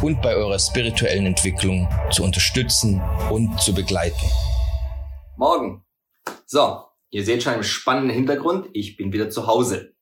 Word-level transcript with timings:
und 0.00 0.22
bei 0.22 0.34
eurer 0.34 0.58
spirituellen 0.58 1.26
Entwicklung 1.26 1.88
zu 2.10 2.22
unterstützen 2.24 3.02
und 3.30 3.60
zu 3.60 3.74
begleiten. 3.74 4.24
Morgen. 5.36 5.84
So, 6.46 6.84
ihr 7.10 7.24
seht 7.24 7.42
schon 7.42 7.54
einen 7.54 7.64
spannenden 7.64 8.14
Hintergrund. 8.14 8.68
Ich 8.72 8.96
bin 8.96 9.12
wieder 9.12 9.28
zu 9.28 9.46
Hause. 9.46 9.94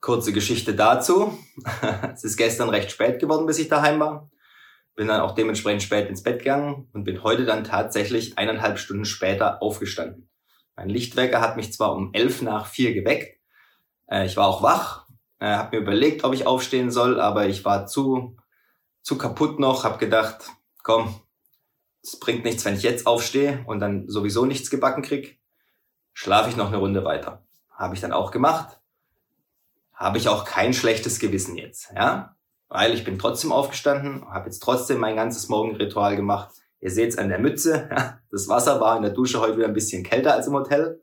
Kurze 0.00 0.32
Geschichte 0.32 0.74
dazu. 0.74 1.38
es 2.14 2.24
ist 2.24 2.36
gestern 2.36 2.68
recht 2.68 2.90
spät 2.90 3.20
geworden, 3.20 3.46
bis 3.46 3.58
ich 3.58 3.68
daheim 3.68 4.00
war. 4.00 4.30
Bin 4.96 5.08
dann 5.08 5.20
auch 5.20 5.34
dementsprechend 5.34 5.82
spät 5.82 6.08
ins 6.08 6.22
Bett 6.22 6.38
gegangen 6.38 6.88
und 6.92 7.04
bin 7.04 7.22
heute 7.22 7.44
dann 7.44 7.64
tatsächlich 7.64 8.38
eineinhalb 8.38 8.78
Stunden 8.78 9.04
später 9.04 9.62
aufgestanden. 9.62 10.28
Mein 10.76 10.88
Lichtwecker 10.88 11.40
hat 11.40 11.56
mich 11.56 11.72
zwar 11.72 11.94
um 11.94 12.12
elf 12.12 12.42
nach 12.42 12.66
vier 12.66 12.94
geweckt. 12.94 13.40
Äh, 14.06 14.26
ich 14.26 14.36
war 14.36 14.46
auch 14.46 14.62
wach, 14.62 15.06
äh, 15.40 15.46
habe 15.46 15.76
mir 15.76 15.82
überlegt, 15.82 16.24
ob 16.24 16.32
ich 16.32 16.46
aufstehen 16.46 16.90
soll, 16.90 17.20
aber 17.20 17.46
ich 17.46 17.64
war 17.64 17.86
zu 17.86 18.36
zu 19.04 19.18
kaputt 19.18 19.60
noch, 19.60 19.84
habe 19.84 19.98
gedacht, 19.98 20.50
komm, 20.82 21.14
es 22.02 22.18
bringt 22.18 22.44
nichts, 22.44 22.64
wenn 22.64 22.74
ich 22.74 22.82
jetzt 22.82 23.06
aufstehe 23.06 23.62
und 23.66 23.78
dann 23.80 24.08
sowieso 24.08 24.46
nichts 24.46 24.70
gebacken 24.70 25.02
krieg. 25.02 25.40
Schlafe 26.14 26.48
ich 26.48 26.56
noch 26.56 26.68
eine 26.68 26.78
Runde 26.78 27.04
weiter. 27.04 27.44
Habe 27.70 27.94
ich 27.94 28.00
dann 28.00 28.12
auch 28.12 28.30
gemacht. 28.30 28.80
Habe 29.92 30.18
ich 30.18 30.28
auch 30.28 30.44
kein 30.44 30.72
schlechtes 30.72 31.18
Gewissen 31.18 31.56
jetzt, 31.56 31.92
ja? 31.94 32.36
Weil 32.68 32.94
ich 32.94 33.04
bin 33.04 33.18
trotzdem 33.18 33.52
aufgestanden, 33.52 34.26
habe 34.28 34.46
jetzt 34.46 34.60
trotzdem 34.60 34.98
mein 34.98 35.16
ganzes 35.16 35.48
Morgenritual 35.48 36.16
gemacht. 36.16 36.54
Ihr 36.80 36.90
seht's 36.90 37.18
an 37.18 37.28
der 37.28 37.38
Mütze, 37.38 37.88
das 38.30 38.48
Wasser 38.48 38.80
war 38.80 38.96
in 38.96 39.02
der 39.02 39.12
Dusche 39.12 39.40
heute 39.40 39.58
wieder 39.58 39.68
ein 39.68 39.74
bisschen 39.74 40.02
kälter 40.02 40.32
als 40.32 40.46
im 40.46 40.54
Hotel. 40.54 41.02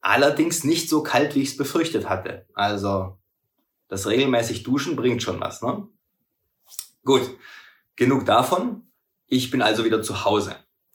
Allerdings 0.00 0.64
nicht 0.64 0.88
so 0.88 1.02
kalt, 1.02 1.34
wie 1.34 1.42
ich 1.42 1.50
es 1.50 1.56
befürchtet 1.56 2.08
hatte. 2.08 2.46
Also 2.54 3.18
das 3.88 4.06
regelmäßig 4.06 4.62
Duschen 4.62 4.96
bringt 4.96 5.22
schon 5.22 5.40
was, 5.40 5.60
ne? 5.60 5.86
Gut, 7.04 7.36
genug 7.96 8.26
davon. 8.26 8.86
Ich 9.26 9.50
bin 9.50 9.60
also 9.60 9.84
wieder 9.84 10.02
zu 10.02 10.24
Hause. 10.24 10.54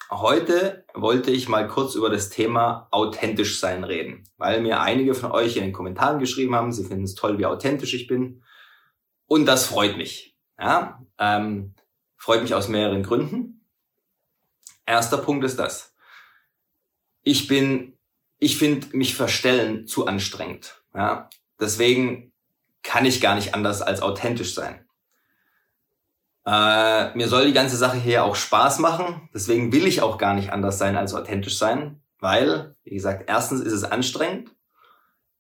Heute 0.10 0.86
wollte 0.94 1.32
ich 1.32 1.50
mal 1.50 1.68
kurz 1.68 1.96
über 1.96 2.10
das 2.10 2.30
Thema 2.30 2.88
authentisch 2.92 3.60
sein 3.60 3.84
reden, 3.84 4.24
weil 4.38 4.62
mir 4.62 4.80
einige 4.80 5.14
von 5.14 5.34
euch 5.34 5.58
in 5.58 5.64
den 5.64 5.74
Kommentaren 5.74 6.20
geschrieben 6.20 6.56
haben, 6.56 6.72
sie 6.72 6.86
finden 6.86 7.04
es 7.04 7.16
toll, 7.16 7.38
wie 7.40 7.46
authentisch 7.46 7.94
ich 7.94 8.08
bin. 8.08 8.42
Und 9.26 9.46
das 9.48 9.66
freut 9.66 9.98
mich. 9.98 10.38
Ja, 10.58 11.04
ähm, 11.20 11.76
freut 12.16 12.42
mich 12.42 12.54
aus 12.54 12.70
mehreren 12.70 13.04
Gründen. 13.04 13.66
Erster 14.86 15.18
Punkt 15.18 15.44
ist 15.44 15.60
das. 15.60 15.94
Ich 17.22 17.50
bin, 17.50 17.98
ich 18.40 18.58
finde 18.58 18.96
mich 18.96 19.14
verstellen 19.14 19.88
zu 19.88 20.08
anstrengend. 20.08 20.82
Ja, 20.96 21.30
deswegen 21.60 22.32
kann 22.82 23.06
ich 23.06 23.20
gar 23.20 23.36
nicht 23.36 23.54
anders 23.54 23.82
als 23.82 24.02
authentisch 24.02 24.54
sein. 24.54 24.87
Äh, 26.48 27.14
mir 27.18 27.28
soll 27.28 27.46
die 27.46 27.54
ganze 27.54 27.76
Sache 27.76 27.98
hier 27.98 28.24
auch 28.24 28.36
Spaß 28.36 28.80
machen. 28.80 29.30
Deswegen 29.34 29.74
will 29.74 29.86
ich 29.86 30.02
auch 30.02 30.18
gar 30.18 30.34
nicht 30.34 30.54
anders 30.54 30.78
sein 30.78 30.96
als 30.96 31.14
authentisch 31.14 31.58
sein. 31.58 32.02
Weil, 32.20 32.76
wie 32.86 32.96
gesagt, 32.96 33.26
erstens 33.28 33.60
ist 33.60 33.74
es 33.74 33.84
anstrengend. 33.84 34.56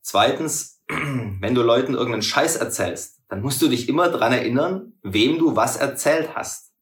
Zweitens, 0.01 0.81
wenn 0.89 1.55
du 1.55 1.63
Leuten 1.63 1.93
irgendeinen 1.93 2.23
Scheiß 2.23 2.57
erzählst, 2.57 3.21
dann 3.29 3.41
musst 3.41 3.61
du 3.61 3.69
dich 3.69 3.87
immer 3.87 4.09
dran 4.09 4.33
erinnern, 4.33 4.93
wem 5.01 5.39
du 5.39 5.55
was 5.55 5.77
erzählt 5.77 6.35
hast. 6.35 6.73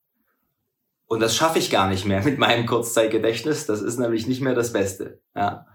Und 1.05 1.19
das 1.19 1.35
schaffe 1.35 1.59
ich 1.59 1.69
gar 1.69 1.87
nicht 1.87 2.05
mehr 2.05 2.23
mit 2.23 2.39
meinem 2.39 2.65
Kurzzeitgedächtnis. 2.65 3.67
Das 3.67 3.83
ist 3.83 3.99
nämlich 3.99 4.25
nicht 4.25 4.41
mehr 4.41 4.55
das 4.55 4.73
Beste. 4.73 5.21
Ja. 5.35 5.67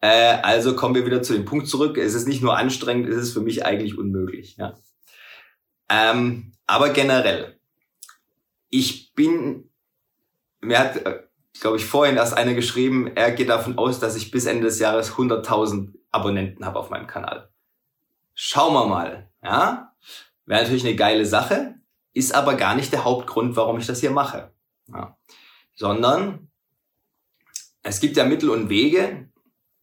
Äh, 0.00 0.38
also 0.42 0.76
kommen 0.76 0.94
wir 0.94 1.06
wieder 1.06 1.22
zu 1.22 1.32
dem 1.32 1.46
Punkt 1.46 1.68
zurück. 1.68 1.96
Es 1.96 2.12
ist 2.12 2.28
nicht 2.28 2.42
nur 2.42 2.58
anstrengend, 2.58 3.08
es 3.08 3.16
ist 3.16 3.32
für 3.32 3.40
mich 3.40 3.64
eigentlich 3.64 3.96
unmöglich. 3.96 4.56
Ja. 4.58 4.78
Ähm, 5.88 6.52
aber 6.66 6.90
generell, 6.90 7.57
ich 8.70 9.14
bin, 9.14 9.70
mir 10.60 10.78
hat, 10.78 10.96
äh, 10.96 11.22
glaube 11.60 11.76
ich, 11.76 11.84
vorhin 11.84 12.16
erst 12.16 12.34
einer 12.34 12.54
geschrieben, 12.54 13.08
er 13.14 13.32
geht 13.32 13.48
davon 13.48 13.78
aus, 13.78 14.00
dass 14.00 14.16
ich 14.16 14.30
bis 14.30 14.46
Ende 14.46 14.64
des 14.64 14.78
Jahres 14.78 15.12
100.000 15.12 15.94
Abonnenten 16.10 16.64
habe 16.64 16.78
auf 16.78 16.90
meinem 16.90 17.06
Kanal. 17.06 17.50
Schauen 18.34 18.74
wir 18.74 18.86
mal, 18.86 19.30
ja. 19.42 19.94
Wäre 20.46 20.62
natürlich 20.62 20.84
eine 20.84 20.96
geile 20.96 21.26
Sache, 21.26 21.74
ist 22.12 22.34
aber 22.34 22.54
gar 22.54 22.74
nicht 22.74 22.92
der 22.92 23.04
Hauptgrund, 23.04 23.56
warum 23.56 23.78
ich 23.78 23.86
das 23.86 24.00
hier 24.00 24.10
mache. 24.10 24.52
Ja. 24.86 25.18
Sondern 25.74 26.50
es 27.82 28.00
gibt 28.00 28.16
ja 28.16 28.24
Mittel 28.24 28.50
und 28.50 28.68
Wege, 28.68 29.30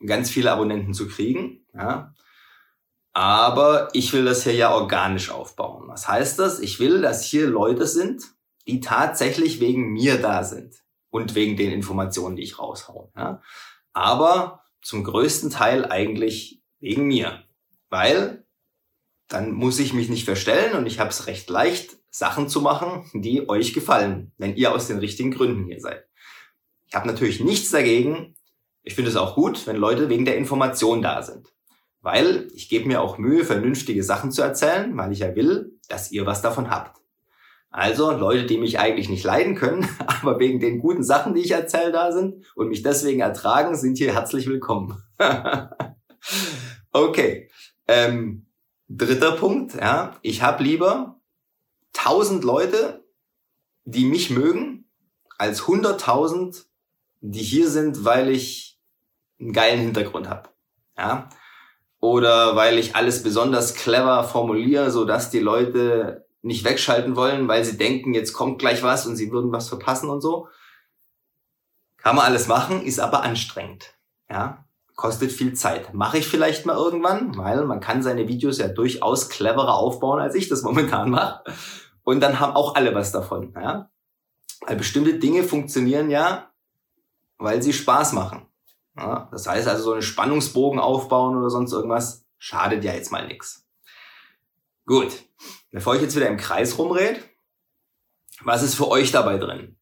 ganz 0.05 0.29
viele 0.29 0.51
Abonnenten 0.51 0.93
zu 0.93 1.07
kriegen. 1.07 1.65
Ja. 1.73 2.13
Aber 3.13 3.89
ich 3.93 4.11
will 4.13 4.25
das 4.25 4.43
hier 4.43 4.55
ja 4.55 4.73
organisch 4.73 5.29
aufbauen. 5.29 5.87
Was 5.87 6.07
heißt 6.07 6.39
das? 6.39 6.59
Ich 6.59 6.79
will, 6.79 7.01
dass 7.01 7.23
hier 7.23 7.47
Leute 7.47 7.87
sind, 7.87 8.23
die 8.67 8.79
tatsächlich 8.79 9.59
wegen 9.59 9.91
mir 9.91 10.21
da 10.21 10.43
sind 10.43 10.83
und 11.09 11.35
wegen 11.35 11.55
den 11.55 11.71
Informationen, 11.71 12.35
die 12.35 12.43
ich 12.43 12.59
raushau. 12.59 13.11
Ja? 13.15 13.41
Aber 13.93 14.63
zum 14.81 15.03
größten 15.03 15.49
Teil 15.49 15.85
eigentlich 15.85 16.61
wegen 16.79 17.05
mir, 17.05 17.43
weil 17.89 18.45
dann 19.27 19.51
muss 19.51 19.79
ich 19.79 19.93
mich 19.93 20.09
nicht 20.09 20.25
verstellen 20.25 20.75
und 20.75 20.85
ich 20.85 20.99
habe 20.99 21.09
es 21.09 21.27
recht 21.27 21.49
leicht, 21.49 21.97
Sachen 22.11 22.47
zu 22.47 22.61
machen, 22.61 23.09
die 23.13 23.49
euch 23.49 23.73
gefallen, 23.73 24.31
wenn 24.37 24.55
ihr 24.55 24.73
aus 24.73 24.87
den 24.87 24.99
richtigen 24.99 25.31
Gründen 25.31 25.65
hier 25.65 25.81
seid. 25.81 26.05
Ich 26.87 26.95
habe 26.95 27.07
natürlich 27.07 27.39
nichts 27.41 27.71
dagegen. 27.71 28.35
Ich 28.83 28.95
finde 28.95 29.09
es 29.09 29.17
auch 29.17 29.35
gut, 29.35 29.65
wenn 29.67 29.75
Leute 29.75 30.07
wegen 30.09 30.23
der 30.25 30.37
Information 30.37 31.01
da 31.01 31.23
sind. 31.23 31.53
Weil 32.01 32.47
ich 32.53 32.69
gebe 32.69 32.87
mir 32.87 33.01
auch 33.01 33.17
Mühe, 33.17 33.43
vernünftige 33.43 34.03
Sachen 34.03 34.31
zu 34.31 34.43
erzählen, 34.43 34.95
weil 34.95 35.11
ich 35.11 35.19
ja 35.19 35.35
will, 35.35 35.77
dass 35.89 36.11
ihr 36.11 36.25
was 36.25 36.41
davon 36.41 36.69
habt. 36.69 37.01
Also 37.75 38.11
Leute, 38.11 38.45
die 38.45 38.57
mich 38.57 38.79
eigentlich 38.79 39.09
nicht 39.09 39.25
leiden 39.25 39.53
können, 39.53 39.85
aber 40.07 40.39
wegen 40.39 40.61
den 40.61 40.79
guten 40.79 41.03
Sachen, 41.03 41.33
die 41.33 41.41
ich 41.41 41.51
erzähle, 41.51 41.91
da 41.91 42.13
sind 42.13 42.45
und 42.55 42.69
mich 42.69 42.83
deswegen 42.83 43.19
ertragen, 43.19 43.75
sind 43.75 43.97
hier 43.97 44.13
herzlich 44.13 44.47
willkommen. 44.47 45.03
okay. 46.93 47.49
Ähm, 47.85 48.45
dritter 48.87 49.33
Punkt, 49.33 49.75
ja. 49.75 50.15
Ich 50.21 50.41
habe 50.41 50.63
lieber 50.63 51.19
tausend 51.91 52.45
Leute, 52.45 53.03
die 53.83 54.05
mich 54.05 54.29
mögen, 54.29 54.89
als 55.37 55.67
hunderttausend, 55.67 56.67
die 57.19 57.43
hier 57.43 57.69
sind, 57.69 58.05
weil 58.05 58.29
ich 58.29 58.79
einen 59.37 59.51
geilen 59.51 59.81
Hintergrund 59.81 60.29
habe. 60.29 60.47
Ja. 60.97 61.27
Oder 61.99 62.55
weil 62.55 62.77
ich 62.77 62.95
alles 62.95 63.21
besonders 63.21 63.73
clever 63.73 64.23
formuliere, 64.23 64.91
so 64.91 65.03
dass 65.03 65.29
die 65.29 65.39
Leute 65.39 66.24
nicht 66.45 66.63
wegschalten 66.63 67.15
wollen, 67.15 67.47
weil 67.47 67.65
sie 67.65 67.75
denken, 67.75 68.13
jetzt 68.13 68.33
kommt 68.33 68.59
gleich 68.59 68.83
was 68.83 69.07
und 69.07 69.15
sie 69.15 69.31
würden 69.31 69.51
was 69.51 69.67
verpassen 69.67 70.09
und 70.09 70.21
so. 70.21 70.47
Kann 71.97 72.15
man 72.15 72.25
alles 72.25 72.47
machen, 72.47 72.83
ist 72.83 72.99
aber 72.99 73.23
anstrengend. 73.23 73.95
Ja, 74.29 74.65
kostet 74.95 75.31
viel 75.31 75.53
Zeit. 75.53 75.93
Mache 75.95 76.19
ich 76.19 76.27
vielleicht 76.27 76.67
mal 76.67 76.75
irgendwann, 76.75 77.35
weil 77.35 77.65
man 77.65 77.79
kann 77.79 78.03
seine 78.03 78.27
Videos 78.27 78.59
ja 78.59 78.67
durchaus 78.67 79.29
cleverer 79.29 79.73
aufbauen, 79.73 80.21
als 80.21 80.35
ich 80.35 80.47
das 80.47 80.61
momentan 80.63 81.09
mache. 81.09 81.43
Und 82.03 82.21
dann 82.21 82.39
haben 82.39 82.53
auch 82.53 82.75
alle 82.75 82.93
was 82.93 83.11
davon. 83.11 83.53
Ja? 83.55 83.89
Weil 84.67 84.75
bestimmte 84.75 85.15
Dinge 85.15 85.43
funktionieren 85.43 86.11
ja, 86.11 86.51
weil 87.39 87.63
sie 87.63 87.73
Spaß 87.73 88.13
machen. 88.13 88.45
Ja? 88.95 89.29
Das 89.31 89.47
heißt 89.47 89.67
also, 89.67 89.83
so 89.83 89.93
einen 89.93 90.03
Spannungsbogen 90.03 90.79
aufbauen 90.79 91.35
oder 91.35 91.49
sonst 91.49 91.73
irgendwas 91.73 92.23
schadet 92.37 92.83
ja 92.83 92.93
jetzt 92.93 93.11
mal 93.11 93.25
nichts. 93.25 93.64
Gut, 94.85 95.25
Bevor 95.75 95.93
ich 95.95 96.01
jetzt 96.01 96.15
wieder 96.15 96.29
im 96.29 96.37
Kreis 96.37 96.77
rumrede, 96.77 97.19
was 98.45 98.63
ist 98.63 98.75
für 98.75 98.87
euch 98.87 99.11
dabei 99.11 99.37
drin? 99.37 99.77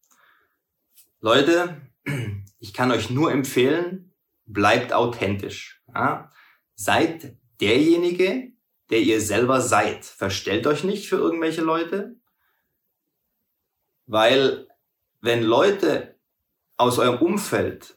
Leute, 1.20 1.80
ich 2.58 2.74
kann 2.74 2.90
euch 2.90 3.10
nur 3.10 3.30
empfehlen, 3.30 4.12
bleibt 4.44 4.92
authentisch. 4.92 5.84
Ja? 5.94 6.32
Seid 6.74 7.36
derjenige, 7.60 8.50
der 8.90 9.02
ihr 9.02 9.20
selber 9.20 9.60
seid. 9.60 10.04
Verstellt 10.04 10.66
euch 10.66 10.82
nicht 10.82 11.08
für 11.08 11.18
irgendwelche 11.18 11.62
Leute, 11.62 12.16
weil 14.06 14.66
wenn 15.20 15.44
Leute 15.44 16.18
aus 16.76 16.98
eurem 16.98 17.22
Umfeld 17.22 17.96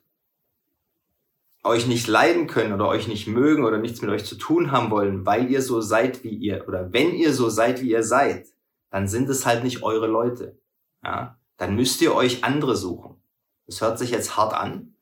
euch 1.68 1.88
nicht 1.88 2.08
leiden 2.08 2.48
können 2.48 2.74
oder 2.74 2.88
euch 2.88 3.08
nicht 3.08 3.28
mögen 3.28 3.64
oder 3.64 3.78
nichts 3.78 4.02
mit 4.02 4.10
euch 4.10 4.26
zu 4.26 4.36
tun 4.36 4.72
haben 4.72 4.90
wollen, 4.90 5.26
weil 5.26 5.50
ihr 5.52 5.62
so 5.62 5.82
seid 5.82 6.24
wie 6.24 6.36
ihr 6.36 6.68
oder 6.68 6.92
wenn 6.94 7.14
ihr 7.14 7.34
so 7.34 7.50
seid 7.50 7.82
wie 7.82 7.92
ihr 7.92 8.04
seid, 8.04 8.48
dann 8.90 9.08
sind 9.08 9.30
es 9.30 9.46
halt 9.46 9.64
nicht 9.64 9.84
eure 9.84 10.08
Leute. 10.08 10.60
Ja? 11.04 11.38
Dann 11.58 11.76
müsst 11.76 12.02
ihr 12.02 12.16
euch 12.16 12.44
andere 12.44 12.76
suchen. 12.76 13.22
Das 13.66 13.82
hört 13.82 14.00
sich 14.00 14.12
jetzt 14.12 14.38
hart 14.38 14.54
an, 14.54 14.96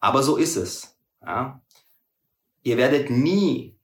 aber 0.00 0.22
so 0.22 0.36
ist 0.36 0.56
es. 0.56 0.98
Ja? 1.22 1.60
Ihr 2.62 2.76
werdet 2.76 3.10
nie 3.10 3.78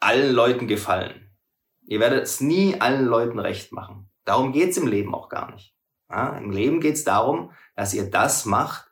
allen 0.00 0.34
Leuten 0.34 0.68
gefallen. 0.68 1.30
Ihr 1.86 2.00
werdet 2.00 2.24
es 2.24 2.40
nie 2.40 2.80
allen 2.80 3.06
Leuten 3.06 3.38
recht 3.38 3.72
machen. 3.72 4.10
Darum 4.24 4.52
geht's 4.52 4.76
im 4.76 4.86
Leben 4.86 5.14
auch 5.14 5.28
gar 5.28 5.52
nicht. 5.52 5.74
Ja? 6.10 6.36
Im 6.36 6.50
Leben 6.50 6.80
geht's 6.80 7.04
darum, 7.04 7.52
dass 7.76 7.94
ihr 7.94 8.10
das 8.10 8.44
macht, 8.44 8.90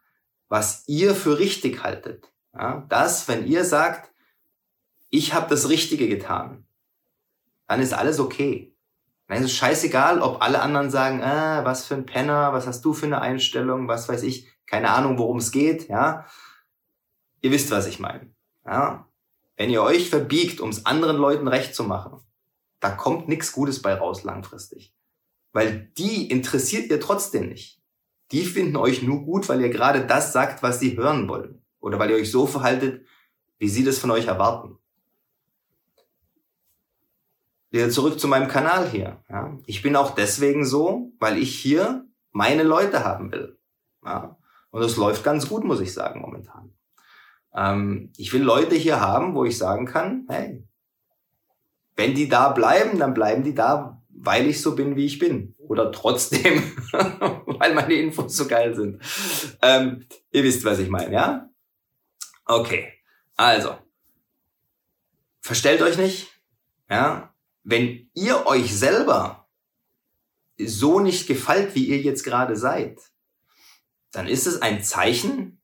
was 0.52 0.84
ihr 0.87 1.14
für 1.14 1.38
richtig 1.38 1.82
haltet. 1.82 2.31
Ja? 2.52 2.84
Das, 2.90 3.26
wenn 3.26 3.46
ihr 3.46 3.64
sagt, 3.64 4.12
ich 5.08 5.32
habe 5.32 5.49
das 5.49 5.70
Richtige 5.70 6.08
getan, 6.08 6.66
dann 7.66 7.81
ist 7.81 7.94
alles 7.94 8.20
okay. 8.20 8.76
Dann 9.28 9.38
ist 9.38 9.44
es 9.44 9.54
scheißegal, 9.54 10.20
ob 10.20 10.43
alle 10.43 10.60
anderen 10.60 10.90
sagen, 10.90 11.22
ah, 11.22 11.64
was 11.64 11.87
für 11.87 11.94
ein 11.94 12.04
Penner, 12.04 12.52
was 12.52 12.66
hast 12.66 12.84
du 12.84 12.93
für 12.93 13.06
eine 13.06 13.22
Einstellung, 13.22 13.88
was 13.88 14.10
weiß 14.10 14.25
ich, 14.25 14.46
keine 14.66 14.90
Ahnung, 14.90 15.16
worum 15.16 15.38
es 15.38 15.52
geht, 15.52 15.88
ja. 15.88 16.26
Ihr 17.40 17.50
wisst, 17.50 17.70
was 17.70 17.87
ich 17.87 17.99
meine. 17.99 18.31
Ja? 18.66 19.08
Wenn 19.56 19.70
ihr 19.70 19.82
euch 19.82 20.10
verbiegt, 20.10 20.60
um 20.60 20.69
es 20.69 20.84
anderen 20.84 21.16
Leuten 21.16 21.49
recht 21.49 21.75
zu 21.75 21.82
machen, 21.82 22.20
da 22.78 22.90
kommt 22.90 23.26
nichts 23.26 23.52
Gutes 23.52 23.81
bei 23.81 23.94
raus 23.94 24.22
langfristig. 24.22 24.94
Weil 25.54 25.90
die 25.96 26.31
interessiert 26.31 26.90
ihr 26.90 27.00
trotzdem 27.00 27.49
nicht. 27.49 27.81
Die 28.32 28.44
finden 28.44 28.76
euch 28.76 29.02
nur 29.02 29.23
gut, 29.23 29.49
weil 29.49 29.61
ihr 29.61 29.69
gerade 29.69 30.06
das 30.06 30.32
sagt, 30.32 30.62
was 30.62 30.81
sie 30.81 30.96
hören 30.96 31.29
wollen. 31.29 31.62
Oder 31.81 31.99
weil 31.99 32.11
ihr 32.11 32.17
euch 32.17 32.31
so 32.31 32.46
verhaltet, 32.46 33.06
wie 33.58 33.69
sie 33.69 33.84
das 33.84 33.99
von 33.99 34.11
euch 34.11 34.26
erwarten. 34.26 34.79
Wieder 37.70 37.90
zurück 37.90 38.19
zu 38.19 38.29
meinem 38.29 38.49
Kanal 38.49 38.88
hier. 38.90 39.23
Ja. 39.29 39.56
Ich 39.67 39.82
bin 39.82 39.96
auch 39.96 40.14
deswegen 40.14 40.64
so, 40.64 41.12
weil 41.19 41.38
ich 41.38 41.58
hier 41.58 42.06
meine 42.31 42.62
Leute 42.62 43.05
haben 43.05 43.32
will. 43.32 43.58
Ja. 44.05 44.37
Und 44.70 44.82
es 44.82 44.96
läuft 44.96 45.25
ganz 45.25 45.49
gut, 45.49 45.64
muss 45.64 45.81
ich 45.81 45.93
sagen, 45.93 46.20
momentan. 46.20 46.73
Ähm, 47.55 48.12
ich 48.17 48.32
will 48.32 48.43
Leute 48.43 48.75
hier 48.75 49.00
haben, 49.00 49.35
wo 49.35 49.44
ich 49.44 49.58
sagen 49.58 49.87
kann, 49.87 50.26
hey, 50.28 50.67
wenn 51.96 52.14
die 52.14 52.28
da 52.28 52.49
bleiben, 52.50 52.99
dann 52.99 53.14
bleiben 53.14 53.43
die 53.43 53.55
da, 53.55 54.02
weil 54.08 54.46
ich 54.46 54.62
so 54.62 54.75
bin, 54.75 54.96
wie 54.96 55.06
ich 55.06 55.19
bin. 55.19 55.55
Oder 55.72 55.90
trotzdem, 55.90 56.62
weil 56.92 57.72
meine 57.72 57.94
Infos 57.94 58.36
so 58.36 58.46
geil 58.46 58.74
sind. 58.74 59.00
Ähm, 59.62 60.04
ihr 60.30 60.44
wisst, 60.44 60.66
was 60.66 60.78
ich 60.78 60.90
meine, 60.90 61.14
ja? 61.14 61.48
Okay. 62.44 62.92
Also. 63.36 63.78
Verstellt 65.40 65.80
euch 65.80 65.96
nicht. 65.96 66.28
Ja. 66.90 67.32
Wenn 67.64 68.10
ihr 68.12 68.44
euch 68.44 68.76
selber 68.76 69.48
so 70.58 71.00
nicht 71.00 71.26
gefällt, 71.26 71.75
wie 71.75 71.86
ihr 71.86 72.02
jetzt 72.02 72.22
gerade 72.22 72.54
seid, 72.54 73.00
dann 74.10 74.28
ist 74.28 74.46
es 74.46 74.60
ein 74.60 74.82
Zeichen, 74.82 75.58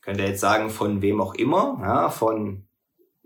könnt 0.00 0.18
ihr 0.18 0.28
jetzt 0.28 0.40
sagen, 0.40 0.70
von 0.70 1.02
wem 1.02 1.20
auch 1.20 1.34
immer, 1.34 1.78
ja, 1.82 2.08
von 2.08 2.66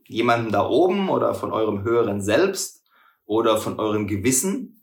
jemandem 0.09 0.51
da 0.51 0.67
oben 0.67 1.09
oder 1.09 1.37
von 1.37 1.53
eurem 1.53 1.85
höheren 1.85 2.21
Selbst 2.21 2.83
oder 3.27 3.59
von 3.59 3.79
eurem 3.79 4.09
Gewissen 4.09 4.74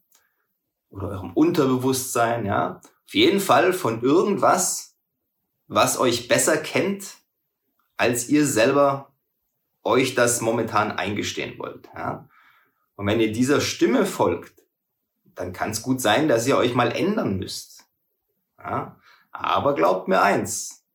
oder 0.91 1.07
eurem 1.07 1.33
Unterbewusstsein, 1.33 2.45
ja. 2.45 2.79
Auf 2.83 3.13
jeden 3.13 3.39
Fall 3.39 3.73
von 3.73 4.01
irgendwas, 4.01 4.95
was 5.67 5.99
euch 5.99 6.27
besser 6.27 6.57
kennt, 6.57 7.15
als 7.97 8.29
ihr 8.29 8.45
selber 8.45 9.13
euch 9.83 10.15
das 10.15 10.41
momentan 10.41 10.91
eingestehen 10.91 11.57
wollt, 11.57 11.89
ja. 11.95 12.29
Und 12.95 13.07
wenn 13.07 13.19
ihr 13.19 13.31
dieser 13.31 13.61
Stimme 13.61 14.05
folgt, 14.05 14.61
dann 15.33 15.53
kann 15.53 15.71
es 15.71 15.81
gut 15.81 16.01
sein, 16.01 16.27
dass 16.27 16.45
ihr 16.45 16.57
euch 16.57 16.75
mal 16.75 16.91
ändern 16.91 17.37
müsst. 17.37 17.85
Ja. 18.59 18.99
Aber 19.31 19.73
glaubt 19.73 20.07
mir 20.07 20.21
eins, 20.21 20.85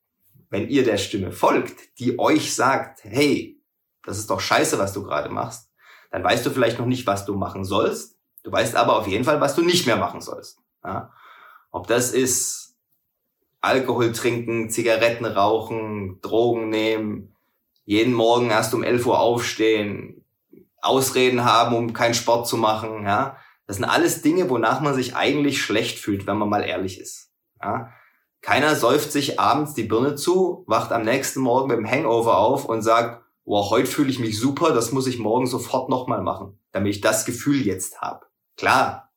wenn 0.51 0.69
ihr 0.69 0.85
der 0.85 0.99
Stimme 0.99 1.33
folgt, 1.33 1.99
die 1.99 2.19
euch 2.19 2.55
sagt, 2.55 3.03
hey, 3.03 3.61
das 4.05 4.19
ist 4.19 4.31
doch 4.31 4.41
scheiße, 4.41 4.79
was 4.79 4.93
du 4.93 5.03
gerade 5.03 5.31
machst, 5.31 5.71
dann 6.11 6.23
weißt 6.23 6.47
du 6.47 6.51
vielleicht 6.51 6.79
noch 6.79 6.87
nicht, 6.87 7.07
was 7.07 7.25
du 7.25 7.35
machen 7.35 7.65
sollst. 7.65 8.16
Du 8.47 8.53
weißt 8.53 8.77
aber 8.77 8.97
auf 8.97 9.09
jeden 9.09 9.25
Fall, 9.25 9.41
was 9.41 9.57
du 9.57 9.63
nicht 9.63 9.87
mehr 9.87 9.97
machen 9.97 10.21
sollst. 10.21 10.61
Ja? 10.85 11.13
Ob 11.73 11.89
das 11.89 12.13
ist 12.13 12.77
Alkohol 13.61 14.13
trinken, 14.13 14.71
Zigaretten 14.71 15.25
rauchen, 15.25 16.21
Drogen 16.21 16.69
nehmen, 16.69 17.35
jeden 17.87 18.15
Morgen 18.15 18.51
erst 18.51 18.73
um 18.73 18.85
11 18.85 19.05
Uhr 19.05 19.19
aufstehen, 19.19 20.25
Ausreden 20.81 21.45
haben, 21.45 21.75
um 21.75 21.93
keinen 21.93 22.15
Sport 22.15 22.47
zu 22.47 22.57
machen. 22.57 23.03
Ja? 23.03 23.37
Das 23.67 23.79
sind 23.79 23.85
alles 23.85 24.23
Dinge, 24.23 24.49
wonach 24.49 24.81
man 24.81 24.95
sich 24.95 25.17
eigentlich 25.17 25.61
schlecht 25.61 25.99
fühlt, 25.99 26.29
wenn 26.29 26.39
man 26.39 26.49
mal 26.49 26.63
ehrlich 26.63 27.01
ist. 27.01 27.33
Ja? 27.61 27.91
Keiner 28.43 28.77
säuft 28.77 29.11
sich 29.11 29.41
abends 29.41 29.75
die 29.75 29.83
Birne 29.83 30.15
zu, 30.15 30.63
wacht 30.69 30.93
am 30.93 31.03
nächsten 31.03 31.41
Morgen 31.41 31.67
mit 31.67 31.79
dem 31.79 31.91
Hangover 31.91 32.39
auf 32.39 32.65
und 32.65 32.83
sagt, 32.83 33.25
wow, 33.45 33.69
heute 33.71 33.91
fühle 33.91 34.11
ich 34.11 34.21
mich 34.21 34.39
super, 34.39 34.73
das 34.73 34.93
muss 34.93 35.09
ich 35.09 35.19
morgen 35.19 35.49
sofort 35.49 35.89
nochmal 35.89 36.23
machen, 36.23 36.61
damit 36.71 36.95
ich 36.95 37.01
das 37.01 37.25
Gefühl 37.25 37.67
jetzt 37.67 38.01
habe. 38.01 38.26
Klar, 38.57 39.13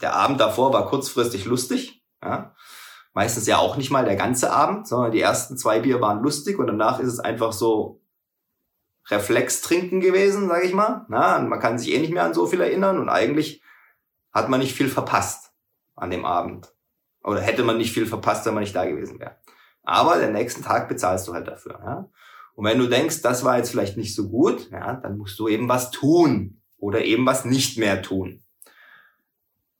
der 0.00 0.14
Abend 0.14 0.40
davor 0.40 0.72
war 0.72 0.88
kurzfristig 0.88 1.44
lustig, 1.44 2.04
ja? 2.22 2.54
meistens 3.14 3.46
ja 3.46 3.58
auch 3.58 3.76
nicht 3.76 3.90
mal 3.90 4.04
der 4.04 4.16
ganze 4.16 4.52
Abend, 4.52 4.86
sondern 4.86 5.12
die 5.12 5.20
ersten 5.20 5.56
zwei 5.56 5.80
Bier 5.80 6.00
waren 6.00 6.22
lustig 6.22 6.58
und 6.58 6.66
danach 6.66 6.98
ist 6.98 7.12
es 7.12 7.20
einfach 7.20 7.52
so 7.52 8.02
Reflex 9.08 9.62
trinken 9.62 10.00
gewesen, 10.00 10.48
sage 10.48 10.66
ich 10.66 10.74
mal. 10.74 11.06
Na, 11.08 11.38
man 11.38 11.60
kann 11.60 11.78
sich 11.78 11.94
eh 11.94 11.98
nicht 11.98 12.12
mehr 12.12 12.24
an 12.24 12.34
so 12.34 12.46
viel 12.46 12.60
erinnern 12.60 12.98
und 12.98 13.08
eigentlich 13.08 13.62
hat 14.32 14.48
man 14.48 14.60
nicht 14.60 14.74
viel 14.74 14.88
verpasst 14.88 15.52
an 15.94 16.10
dem 16.10 16.24
Abend. 16.24 16.72
Oder 17.22 17.40
hätte 17.40 17.64
man 17.64 17.78
nicht 17.78 17.92
viel 17.92 18.06
verpasst, 18.06 18.46
wenn 18.46 18.54
man 18.54 18.62
nicht 18.62 18.76
da 18.76 18.84
gewesen 18.84 19.18
wäre. 19.18 19.36
Aber 19.82 20.18
den 20.18 20.32
nächsten 20.32 20.62
Tag 20.62 20.88
bezahlst 20.88 21.26
du 21.28 21.32
halt 21.32 21.48
dafür. 21.48 21.80
Ja? 21.82 22.10
Und 22.54 22.64
wenn 22.64 22.78
du 22.78 22.88
denkst, 22.88 23.22
das 23.22 23.44
war 23.44 23.56
jetzt 23.56 23.70
vielleicht 23.70 23.96
nicht 23.96 24.14
so 24.14 24.28
gut, 24.28 24.70
ja, 24.70 24.94
dann 24.94 25.16
musst 25.16 25.38
du 25.38 25.48
eben 25.48 25.68
was 25.68 25.90
tun 25.90 26.60
oder 26.76 27.04
eben 27.04 27.24
was 27.24 27.44
nicht 27.44 27.78
mehr 27.78 28.02
tun. 28.02 28.42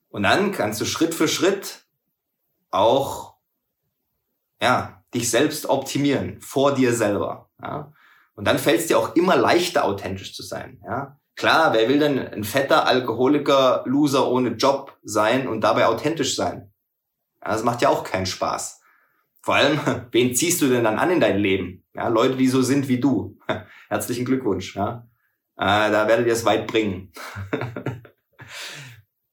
Und 0.09 0.23
dann 0.23 0.51
kannst 0.51 0.81
du 0.81 0.85
Schritt 0.85 1.13
für 1.13 1.27
Schritt 1.27 1.85
auch 2.71 3.35
ja, 4.61 5.03
dich 5.13 5.29
selbst 5.29 5.67
optimieren 5.67 6.41
vor 6.41 6.73
dir 6.73 6.93
selber. 6.93 7.49
Ja? 7.61 7.93
Und 8.35 8.45
dann 8.45 8.59
fällt 8.59 8.81
es 8.81 8.87
dir 8.87 8.99
auch 8.99 9.15
immer 9.15 9.35
leichter, 9.35 9.85
authentisch 9.85 10.33
zu 10.33 10.43
sein. 10.43 10.81
Ja? 10.85 11.19
Klar, 11.35 11.73
wer 11.73 11.87
will 11.87 11.99
denn 11.99 12.19
ein 12.19 12.43
fetter 12.43 12.87
Alkoholiker, 12.87 13.83
Loser 13.85 14.29
ohne 14.29 14.49
Job 14.49 14.97
sein 15.03 15.47
und 15.47 15.61
dabei 15.61 15.85
authentisch 15.85 16.35
sein? 16.35 16.73
Ja, 17.43 17.51
das 17.51 17.63
macht 17.63 17.81
ja 17.81 17.89
auch 17.89 18.03
keinen 18.03 18.25
Spaß. 18.25 18.81
Vor 19.41 19.55
allem, 19.55 19.79
wen 20.11 20.35
ziehst 20.35 20.61
du 20.61 20.67
denn 20.67 20.83
dann 20.83 20.99
an 20.99 21.11
in 21.11 21.19
dein 21.19 21.37
Leben? 21.37 21.83
Ja, 21.93 22.07
Leute, 22.07 22.37
die 22.37 22.47
so 22.47 22.61
sind 22.61 22.87
wie 22.87 22.99
du. 22.99 23.37
Herzlichen 23.89 24.25
Glückwunsch. 24.25 24.75
Ja. 24.75 25.07
Äh, 25.57 25.91
da 25.91 26.07
werdet 26.07 26.27
ihr 26.27 26.33
es 26.33 26.45
weit 26.45 26.67
bringen. 26.67 27.11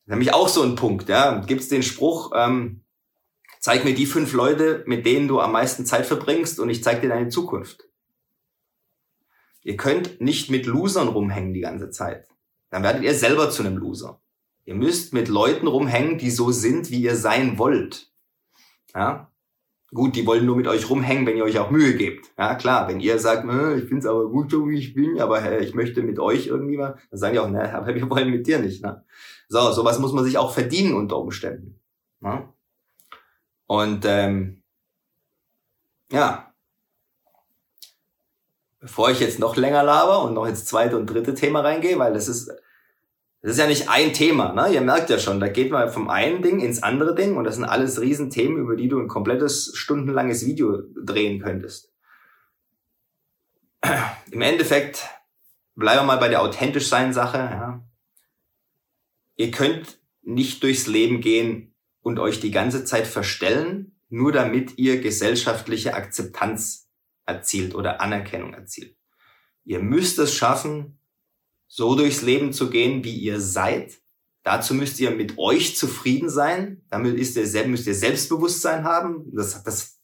Nämlich 0.07 0.35
auch 0.35 0.49
so 0.49 0.63
ein 0.63 0.75
Punkt. 0.75 1.09
Ja. 1.09 1.41
Gibt's 1.41 1.69
den 1.69 1.83
Spruch, 1.83 2.33
ähm, 2.35 2.85
zeig 3.61 3.85
mir 3.85 3.95
die 3.95 4.07
fünf 4.07 4.33
Leute, 4.33 4.85
mit 4.87 5.07
denen 5.07 5.29
du 5.29 5.41
am 5.41 5.53
meisten 5.53 5.87
Zeit 5.87 6.07
verbringst 6.07 6.61
und 6.61 6.69
ich 6.71 6.83
zeig 6.83 7.01
dir 7.01 7.09
deine 7.09 7.29
Zukunft. 7.29 7.85
Ihr 9.63 9.77
könnt 9.77 10.21
nicht 10.21 10.51
mit 10.51 10.67
Losern 10.67 11.09
rumhängen 11.09 11.55
die 11.55 11.61
ganze 11.61 11.91
Zeit. 11.91 12.29
Dann 12.71 12.83
werdet 12.83 13.03
ihr 13.03 13.15
selber 13.15 13.51
zu 13.51 13.63
einem 13.63 13.79
Loser. 13.79 14.21
Ihr 14.67 14.75
müsst 14.75 15.13
mit 15.15 15.29
Leuten 15.29 15.67
rumhängen, 15.67 16.19
die 16.19 16.31
so 16.31 16.51
sind, 16.51 16.91
wie 16.91 17.01
ihr 17.01 17.17
sein 17.17 17.59
wollt. 17.59 18.13
Ja? 18.95 19.33
Gut, 19.95 20.17
die 20.17 20.27
wollen 20.27 20.45
nur 20.45 20.57
mit 20.57 20.67
euch 20.67 20.91
rumhängen, 20.91 21.25
wenn 21.25 21.37
ihr 21.37 21.45
euch 21.45 21.57
auch 21.61 21.71
Mühe 21.71 21.95
gebt. 21.95 22.33
Ja, 22.37 22.57
klar, 22.57 22.89
wenn 22.89 22.99
ihr 22.99 23.17
sagt, 23.21 23.49
äh, 23.49 23.79
ich 23.79 23.85
find's 23.85 24.07
aber 24.07 24.29
gut, 24.29 24.51
so 24.51 24.69
wie 24.69 24.77
ich 24.77 24.93
bin, 24.93 25.21
aber 25.21 25.41
hey, 25.41 25.63
ich 25.63 25.73
möchte 25.73 26.03
mit 26.03 26.19
euch 26.19 26.49
irgendwie 26.49 26.77
mal, 26.77 26.99
dann 27.11 27.19
sagen 27.21 27.35
die 27.35 27.39
auch, 27.39 27.49
ne, 27.49 27.73
aber 27.73 27.95
wir 27.95 28.11
wollen 28.11 28.31
mit 28.31 28.45
dir 28.45 28.59
nicht. 28.59 28.83
Ne? 28.83 29.05
So, 29.49 29.71
sowas 29.71 30.01
muss 30.01 30.13
man 30.13 30.25
sich 30.25 30.37
auch 30.37 30.53
verdienen 30.53 30.95
unter 30.95 31.17
Umständen. 31.17 31.81
Ne? 32.21 32.49
Und 33.67 34.05
ähm, 34.05 34.65
ja, 36.11 36.53
bevor 38.81 39.11
ich 39.11 39.21
jetzt 39.21 39.39
noch 39.39 39.55
länger 39.55 39.85
laber 39.85 40.25
und 40.25 40.35
noch 40.35 40.47
ins 40.47 40.65
zweite 40.65 40.97
und 40.97 41.07
dritte 41.07 41.35
Thema 41.35 41.61
reingehe, 41.61 42.01
weil 42.01 42.15
das 42.15 42.27
ist 42.27 42.51
das 43.45 43.53
ist 43.53 43.59
ja 43.59 43.67
nicht 43.67 43.91
ein 43.91 44.15
Thema, 44.15 44.55
ne? 44.55 44.73
Ihr 44.73 44.81
merkt 44.81 45.11
ja 45.11 45.19
schon, 45.19 45.39
da 45.39 45.49
geht 45.49 45.71
man 45.71 45.91
vom 45.91 46.09
einen 46.09 46.41
Ding 46.41 46.61
ins 46.61 46.83
andere 46.83 47.15
Ding 47.15 47.37
und 47.37 47.45
das 47.45 47.57
sind 47.57 47.67
alles 47.67 48.01
Riesenthemen, 48.01 48.57
über 48.57 48.75
die 48.75 48.89
du 48.89 48.99
ein 48.99 49.07
komplettes 49.07 49.73
stundenlanges 49.75 50.47
Video 50.47 50.81
drehen 50.97 51.43
könntest. 51.43 51.93
Im 54.31 54.41
Endeffekt 54.41 55.07
bleiben 55.75 56.01
wir 56.01 56.07
mal 56.07 56.17
bei 56.17 56.29
der 56.29 56.41
authentisch 56.41 56.89
sein 56.89 57.13
Sache. 57.13 57.37
Ja? 57.37 57.85
Ihr 59.37 59.51
könnt 59.51 59.99
nicht 60.23 60.63
durchs 60.63 60.87
Leben 60.87 61.21
gehen 61.21 61.75
und 62.01 62.19
euch 62.19 62.41
die 62.41 62.51
ganze 62.51 62.87
Zeit 62.87 63.07
verstellen, 63.07 63.95
nur 64.09 64.33
damit 64.33 64.79
ihr 64.79 65.03
gesellschaftliche 65.03 65.93
Akzeptanz 65.93 66.89
erzielt 67.27 67.75
oder 67.75 68.01
Anerkennung 68.01 68.55
erzielt. 68.55 68.97
Ihr 69.65 69.81
müsst 69.81 70.19
es 70.19 70.35
schaffen, 70.35 70.99
so 71.75 71.95
durchs 71.95 72.23
Leben 72.23 72.53
zu 72.53 72.71
gehen, 72.71 73.05
wie 73.05 73.17
ihr 73.17 73.41
seid, 73.41 74.01
Dazu 74.45 74.75
müsst 74.75 75.01
ihr 75.01 75.11
mit 75.11 75.39
euch 75.39 75.75
zufrieden 75.75 76.29
sein. 76.29 76.83
Damit 76.91 77.17
ist 77.19 77.35
ihr, 77.37 77.67
müsst 77.67 77.87
ihr 77.87 77.95
Selbstbewusstsein 77.95 78.85
haben. 78.85 79.25
Das, 79.33 79.65
das, 79.65 79.99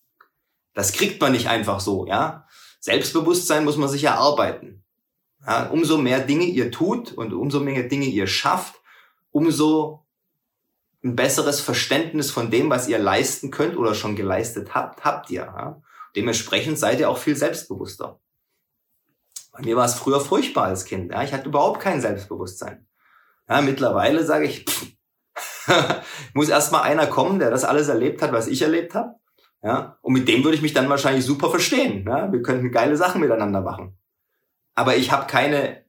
das 0.73 0.93
kriegt 0.93 1.21
man 1.21 1.33
nicht 1.33 1.49
einfach 1.49 1.79
so, 1.79 2.07
ja. 2.07 2.47
Selbstbewusstsein 2.81 3.65
muss 3.65 3.77
man 3.77 3.91
sich 3.91 4.05
erarbeiten. 4.05 4.83
Ja, 5.47 5.69
umso 5.69 5.99
mehr 5.99 6.21
Dinge 6.21 6.45
ihr 6.45 6.71
tut 6.71 7.13
und 7.13 7.35
umso 7.35 7.61
mehr 7.61 7.83
Dinge 7.83 8.07
ihr 8.07 8.27
schafft, 8.27 8.81
umso 9.31 10.07
ein 11.05 11.17
besseres 11.17 11.61
Verständnis 11.61 12.31
von 12.31 12.51
dem, 12.51 12.71
was 12.71 12.89
ihr 12.89 12.99
leisten 12.99 13.51
könnt 13.51 13.77
oder 13.77 13.95
schon 13.95 14.17
geleistet 14.17 14.75
habt, 14.75 15.05
habt 15.05 15.31
ihr. 15.31 15.43
Ja? 15.43 15.83
Dementsprechend 16.17 16.79
seid 16.79 16.99
ihr 17.01 17.11
auch 17.11 17.19
viel 17.19 17.37
selbstbewusster. 17.37 18.19
Bei 19.53 19.63
mir 19.63 19.77
war 19.77 19.85
es 19.85 19.95
früher 19.95 20.21
furchtbar 20.21 20.65
als 20.65 20.85
Kind. 20.85 21.13
Ja? 21.13 21.23
Ich 21.23 21.33
hatte 21.33 21.49
überhaupt 21.49 21.81
kein 21.81 22.01
Selbstbewusstsein. 22.01 22.87
Ja, 23.49 23.61
mittlerweile 23.61 24.25
sage 24.25 24.47
ich, 24.47 24.65
pff, 24.65 24.93
muss 26.35 26.49
erst 26.49 26.73
mal 26.73 26.83
einer 26.83 27.07
kommen, 27.07 27.39
der 27.39 27.51
das 27.51 27.65
alles 27.65 27.89
erlebt 27.89 28.23
hat, 28.23 28.33
was 28.33 28.47
ich 28.47 28.63
erlebt 28.63 28.95
habe. 28.95 29.15
Ja? 29.63 29.99
Und 30.03 30.13
mit 30.13 30.29
dem 30.29 30.45
würde 30.45 30.57
ich 30.57 30.63
mich 30.63 30.73
dann 30.73 30.89
wahrscheinlich 30.89 31.25
super 31.25 31.51
verstehen. 31.51 32.07
Ja? 32.07 32.33
Wir 32.33 32.43
könnten 32.43 32.71
geile 32.71 32.97
Sachen 32.97 33.21
miteinander 33.21 33.61
machen. 33.61 33.99
Aber 34.75 34.97
ich 34.97 35.11
habe 35.13 35.27
keine, 35.27 35.85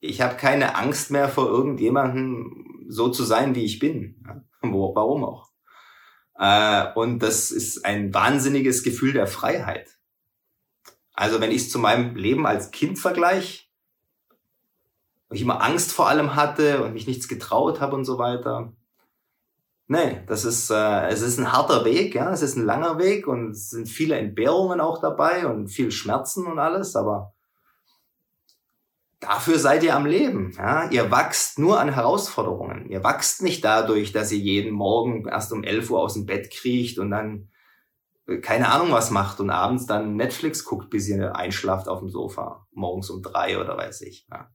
ich 0.00 0.20
habe 0.20 0.36
keine 0.36 0.74
Angst 0.76 1.10
mehr 1.10 1.28
vor 1.28 1.48
irgendjemandem 1.48 2.86
so 2.88 3.08
zu 3.08 3.24
sein, 3.24 3.54
wie 3.54 3.64
ich 3.64 3.78
bin. 3.78 4.24
Ja? 4.26 4.42
Wo, 4.62 4.94
warum 4.94 5.24
auch? 5.24 5.50
Äh, 6.38 6.92
und 6.94 7.20
das 7.20 7.50
ist 7.50 7.84
ein 7.84 8.12
wahnsinniges 8.14 8.82
Gefühl 8.82 9.12
der 9.12 9.26
Freiheit. 9.26 9.98
Also 11.12 11.40
wenn 11.40 11.50
ich 11.50 11.62
es 11.62 11.70
zu 11.70 11.78
meinem 11.78 12.16
Leben 12.16 12.46
als 12.46 12.70
Kind 12.70 12.98
vergleiche, 12.98 13.64
wo 15.28 15.34
ich 15.34 15.42
immer 15.42 15.62
Angst 15.62 15.92
vor 15.92 16.08
allem 16.08 16.34
hatte 16.34 16.82
und 16.84 16.92
mich 16.92 17.06
nichts 17.06 17.28
getraut 17.28 17.80
habe 17.80 17.96
und 17.96 18.04
so 18.04 18.18
weiter. 18.18 18.72
Nee, 19.88 20.22
das 20.26 20.44
ist, 20.44 20.70
äh, 20.70 21.08
es 21.08 21.20
ist 21.20 21.38
ein 21.38 21.52
harter 21.52 21.84
Weg, 21.84 22.14
ja, 22.14 22.30
es 22.32 22.40
ist 22.40 22.56
ein 22.56 22.64
langer 22.64 22.98
Weg 22.98 23.26
und 23.26 23.50
es 23.50 23.70
sind 23.70 23.88
viele 23.88 24.16
Entbehrungen 24.16 24.80
auch 24.80 25.00
dabei 25.00 25.46
und 25.46 25.68
viel 25.68 25.90
Schmerzen 25.90 26.46
und 26.46 26.58
alles, 26.58 26.96
aber 26.96 27.34
dafür 29.20 29.58
seid 29.58 29.82
ihr 29.82 29.94
am 29.94 30.06
Leben. 30.06 30.52
Ja? 30.56 30.88
Ihr 30.90 31.10
wachst 31.10 31.58
nur 31.58 31.80
an 31.80 31.92
Herausforderungen. 31.92 32.88
Ihr 32.88 33.02
wachst 33.04 33.42
nicht 33.42 33.64
dadurch, 33.64 34.12
dass 34.12 34.32
ihr 34.32 34.38
jeden 34.38 34.72
Morgen 34.72 35.26
erst 35.26 35.52
um 35.52 35.64
11 35.64 35.90
Uhr 35.90 36.00
aus 36.00 36.14
dem 36.14 36.26
Bett 36.26 36.50
kriecht 36.50 36.98
und 36.98 37.10
dann 37.10 37.48
keine 38.40 38.70
Ahnung 38.70 38.92
was 38.92 39.10
macht 39.10 39.40
und 39.40 39.50
abends 39.50 39.86
dann 39.86 40.16
Netflix 40.16 40.64
guckt, 40.64 40.90
bis 40.90 41.08
ihr 41.08 41.34
einschlaft 41.36 41.88
auf 41.88 42.00
dem 42.00 42.08
Sofa. 42.08 42.66
Morgens 42.72 43.10
um 43.10 43.22
drei 43.22 43.58
oder 43.60 43.76
weiß 43.76 44.02
ich. 44.02 44.26
Ja? 44.30 44.48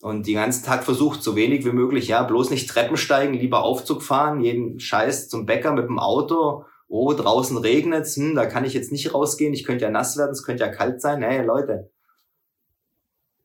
Und 0.00 0.26
den 0.26 0.34
ganzen 0.34 0.64
Tag 0.64 0.84
versucht, 0.84 1.22
so 1.22 1.36
wenig 1.36 1.64
wie 1.64 1.72
möglich, 1.72 2.08
ja, 2.08 2.22
bloß 2.22 2.50
nicht 2.50 2.68
Treppen 2.68 2.96
steigen, 2.96 3.34
lieber 3.34 3.62
Aufzug 3.62 4.02
fahren, 4.02 4.40
jeden 4.40 4.80
Scheiß 4.80 5.28
zum 5.28 5.46
Bäcker 5.46 5.72
mit 5.72 5.84
dem 5.84 5.98
Auto. 5.98 6.64
Oh, 6.88 7.12
draußen 7.14 7.56
regnet's, 7.56 8.16
hm, 8.16 8.34
da 8.34 8.46
kann 8.46 8.64
ich 8.64 8.74
jetzt 8.74 8.92
nicht 8.92 9.14
rausgehen, 9.14 9.54
ich 9.54 9.64
könnte 9.64 9.84
ja 9.84 9.90
nass 9.90 10.18
werden, 10.18 10.32
es 10.32 10.42
könnte 10.42 10.64
ja 10.64 10.70
kalt 10.70 11.00
sein. 11.00 11.22
Hey 11.22 11.46
Leute, 11.46 11.90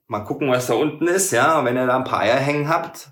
mal 0.07 0.21
gucken, 0.21 0.49
was 0.49 0.67
da 0.67 0.73
unten 0.73 1.07
ist, 1.07 1.31
ja. 1.31 1.63
wenn 1.63 1.77
ihr 1.77 1.85
da 1.85 1.95
ein 1.95 2.03
paar 2.03 2.21
Eier 2.21 2.37
hängen 2.37 2.67
habt, 2.67 3.11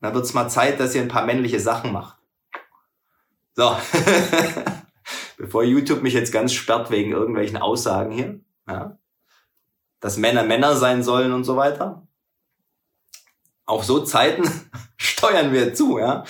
dann 0.00 0.14
wird's 0.14 0.34
mal 0.34 0.48
Zeit, 0.48 0.80
dass 0.80 0.94
ihr 0.94 1.02
ein 1.02 1.08
paar 1.08 1.24
männliche 1.24 1.60
Sachen 1.60 1.92
macht. 1.92 2.18
So. 3.54 3.76
Bevor 5.42 5.64
YouTube 5.64 6.04
mich 6.04 6.14
jetzt 6.14 6.30
ganz 6.30 6.52
sperrt 6.52 6.92
wegen 6.92 7.10
irgendwelchen 7.10 7.56
Aussagen 7.56 8.12
hier, 8.12 8.38
ja. 8.68 8.96
Dass 9.98 10.16
Männer 10.16 10.44
Männer 10.44 10.76
sein 10.76 11.02
sollen 11.02 11.32
und 11.32 11.42
so 11.42 11.56
weiter. 11.56 12.06
Auf 13.66 13.82
so 13.82 14.04
Zeiten 14.04 14.48
steuern 14.96 15.52
wir 15.52 15.74
zu, 15.74 15.98
ja. 15.98 16.22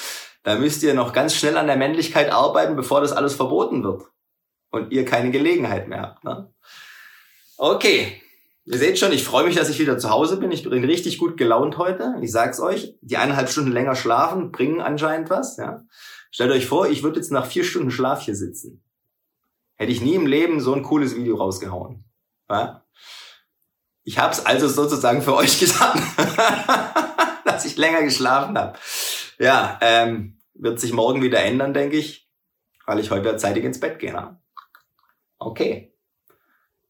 Da 0.45 0.54
müsst 0.57 0.83
ihr 0.83 0.95
noch 0.95 1.12
ganz 1.12 1.37
schnell 1.37 1.59
an 1.59 1.66
der 1.66 1.76
Männlichkeit 1.76 2.33
arbeiten, 2.33 2.75
bevor 2.75 3.02
das 3.02 3.12
alles 3.12 3.35
verboten 3.35 3.85
wird. 3.85 4.04
Und 4.71 4.92
ihr 4.92 5.04
keine 5.04 5.31
Gelegenheit 5.31 5.88
mehr 5.88 6.00
habt, 6.00 6.25
ne? 6.25 6.50
Okay. 7.59 8.19
Ihr 8.64 8.78
seht 8.78 8.99
schon, 8.99 9.12
ich 9.12 9.25
freue 9.25 9.45
mich, 9.45 9.57
dass 9.57 9.69
ich 9.69 9.78
wieder 9.78 9.99
zu 9.99 10.09
Hause 10.09 10.38
bin. 10.38 10.50
Ich 10.52 10.62
bin 10.62 10.85
richtig 10.85 11.19
gut 11.19 11.37
gelaunt 11.37 11.76
heute. 11.76 12.14
Ich 12.23 12.33
sag's 12.33 12.61
euch, 12.61 12.97
die 13.02 13.19
eineinhalb 13.19 13.50
Stunden 13.50 13.73
länger 13.73 13.95
schlafen 13.95 14.52
bringen 14.52 14.81
anscheinend 14.81 15.28
was. 15.28 15.59
Ja. 15.59 15.85
Stellt 16.31 16.50
euch 16.50 16.64
vor, 16.64 16.88
ich 16.88 17.02
würde 17.02 17.19
jetzt 17.19 17.31
nach 17.31 17.45
vier 17.45 17.64
Stunden 17.64 17.90
Schlaf 17.90 18.23
hier 18.23 18.35
sitzen. 18.35 18.83
Hätte 19.83 19.91
ich 19.91 20.01
nie 20.01 20.15
im 20.15 20.29
Leben 20.29 20.61
so 20.61 20.75
ein 20.75 20.85
cooles 20.85 21.17
Video 21.17 21.35
rausgehauen. 21.35 22.05
Ja. 22.49 22.87
Ich 24.05 24.17
habe 24.17 24.33
es 24.33 24.47
also 24.47 24.69
sozusagen 24.69 25.23
für 25.23 25.35
euch 25.37 25.59
getan, 25.59 26.01
dass 27.45 27.65
ich 27.65 27.77
länger 27.77 28.05
geschlafen 28.05 28.57
habe. 28.57 28.79
Ja, 29.41 29.81
ähm, 29.83 30.39
wird 30.55 30.79
sich 30.79 30.93
morgen 30.93 31.21
wieder 31.21 31.43
ändern, 31.43 31.75
denke 31.75 31.97
ich, 31.97 32.31
weil 32.87 33.01
ich 33.01 33.11
heute 33.11 33.37
zeitig 33.39 33.65
ins 33.65 33.81
Bett 33.81 33.99
gehe. 33.99 34.12
Ne? 34.12 34.41
Okay. 35.41 35.93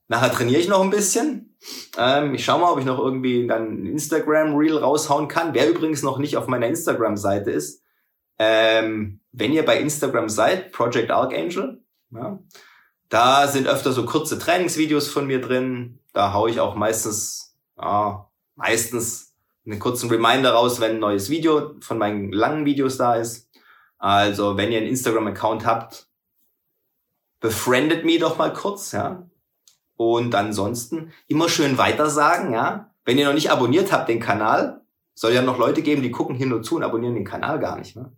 Nachher 0.09 0.31
trainiere 0.31 0.61
ich 0.61 0.69
noch 0.69 0.83
ein 0.83 0.91
bisschen. 0.91 1.57
Ähm, 1.97 2.35
ich 2.35 2.45
schaue 2.45 2.61
mal, 2.61 2.73
ob 2.73 2.79
ich 2.79 2.85
noch 2.85 2.99
irgendwie 2.99 3.47
dann 3.47 3.85
ein 3.85 3.87
Instagram-Reel 3.87 4.77
raushauen 4.77 5.29
kann. 5.29 5.55
Wer 5.55 5.71
übrigens 5.71 6.03
noch 6.03 6.19
nicht 6.19 6.37
auf 6.37 6.47
meiner 6.47 6.67
Instagram-Seite 6.67 7.53
ist, 7.53 7.83
ähm, 8.39 9.23
wenn 9.33 9.55
ihr 9.55 9.65
bei 9.65 9.81
Instagram 9.81 10.29
seid, 10.29 10.73
Project 10.73 11.11
Archangel, 11.11 11.83
ja, 12.11 12.39
da 13.12 13.47
sind 13.47 13.66
öfter 13.66 13.92
so 13.92 14.07
kurze 14.07 14.38
Trainingsvideos 14.38 15.09
von 15.09 15.26
mir 15.26 15.42
drin. 15.42 15.99
Da 16.14 16.33
haue 16.33 16.49
ich 16.49 16.61
auch 16.61 16.76
meistens, 16.76 17.54
ja, 17.78 18.26
meistens 18.57 19.35
einen 19.66 19.78
kurzen 19.78 20.09
Reminder 20.09 20.52
raus, 20.52 20.81
wenn 20.81 20.92
ein 20.92 20.99
neues 20.99 21.28
Video 21.28 21.75
von 21.81 21.99
meinen 21.99 22.33
langen 22.33 22.64
Videos 22.64 22.97
da 22.97 23.16
ist. 23.16 23.50
Also, 23.99 24.57
wenn 24.57 24.73
ihr 24.73 24.78
einen 24.78 24.87
Instagram-Account 24.87 25.66
habt, 25.66 26.09
befriendet 27.38 28.07
mich 28.07 28.19
doch 28.19 28.38
mal 28.38 28.54
kurz, 28.54 28.92
ja. 28.92 29.28
Und 29.97 30.35
ansonsten 30.35 31.12
immer 31.28 31.50
schön 31.50 31.76
weitersagen, 31.76 32.54
ja. 32.54 32.95
Wenn 33.04 33.19
ihr 33.19 33.26
noch 33.26 33.35
nicht 33.35 33.50
abonniert 33.50 33.92
habt 33.92 34.09
den 34.09 34.21
Kanal, 34.21 34.81
soll 35.12 35.35
ja 35.35 35.42
noch 35.42 35.59
Leute 35.59 35.83
geben, 35.83 36.00
die 36.00 36.12
gucken 36.12 36.35
hier 36.35 36.47
nur 36.47 36.62
zu 36.62 36.76
und 36.76 36.83
abonnieren 36.83 37.14
den 37.14 37.26
Kanal 37.26 37.59
gar 37.59 37.76
nicht. 37.76 37.95
Ne? 37.95 38.11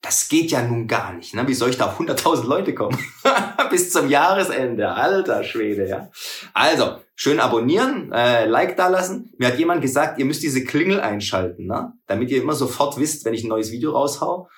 Das 0.00 0.28
geht 0.28 0.50
ja 0.52 0.62
nun 0.62 0.86
gar 0.86 1.12
nicht. 1.12 1.34
Ne? 1.34 1.46
Wie 1.48 1.54
soll 1.54 1.70
ich 1.70 1.78
da 1.78 1.86
auf 1.86 1.98
100.000 1.98 2.44
Leute 2.46 2.74
kommen? 2.74 2.96
Bis 3.70 3.90
zum 3.90 4.08
Jahresende. 4.08 4.88
Alter 4.90 5.42
Schwede, 5.42 5.88
ja. 5.88 6.10
Also, 6.54 7.00
schön 7.16 7.40
abonnieren, 7.40 8.12
äh, 8.12 8.46
Like 8.46 8.76
da 8.76 8.88
lassen. 8.88 9.32
Mir 9.38 9.48
hat 9.48 9.58
jemand 9.58 9.82
gesagt, 9.82 10.18
ihr 10.18 10.24
müsst 10.24 10.42
diese 10.42 10.64
Klingel 10.64 11.00
einschalten, 11.00 11.66
ne? 11.66 11.92
damit 12.06 12.30
ihr 12.30 12.40
immer 12.40 12.54
sofort 12.54 12.96
wisst, 12.98 13.24
wenn 13.24 13.34
ich 13.34 13.42
ein 13.42 13.48
neues 13.48 13.72
Video 13.72 13.90
raushau. 13.90 14.48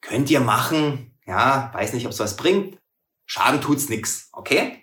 Könnt 0.00 0.30
ihr 0.30 0.40
machen. 0.40 1.14
Ja, 1.26 1.70
weiß 1.74 1.92
nicht, 1.92 2.06
ob 2.06 2.12
es 2.12 2.20
was 2.20 2.36
bringt. 2.36 2.78
Schaden 3.26 3.60
tut's 3.60 3.88
nix, 3.88 4.30
okay? 4.32 4.82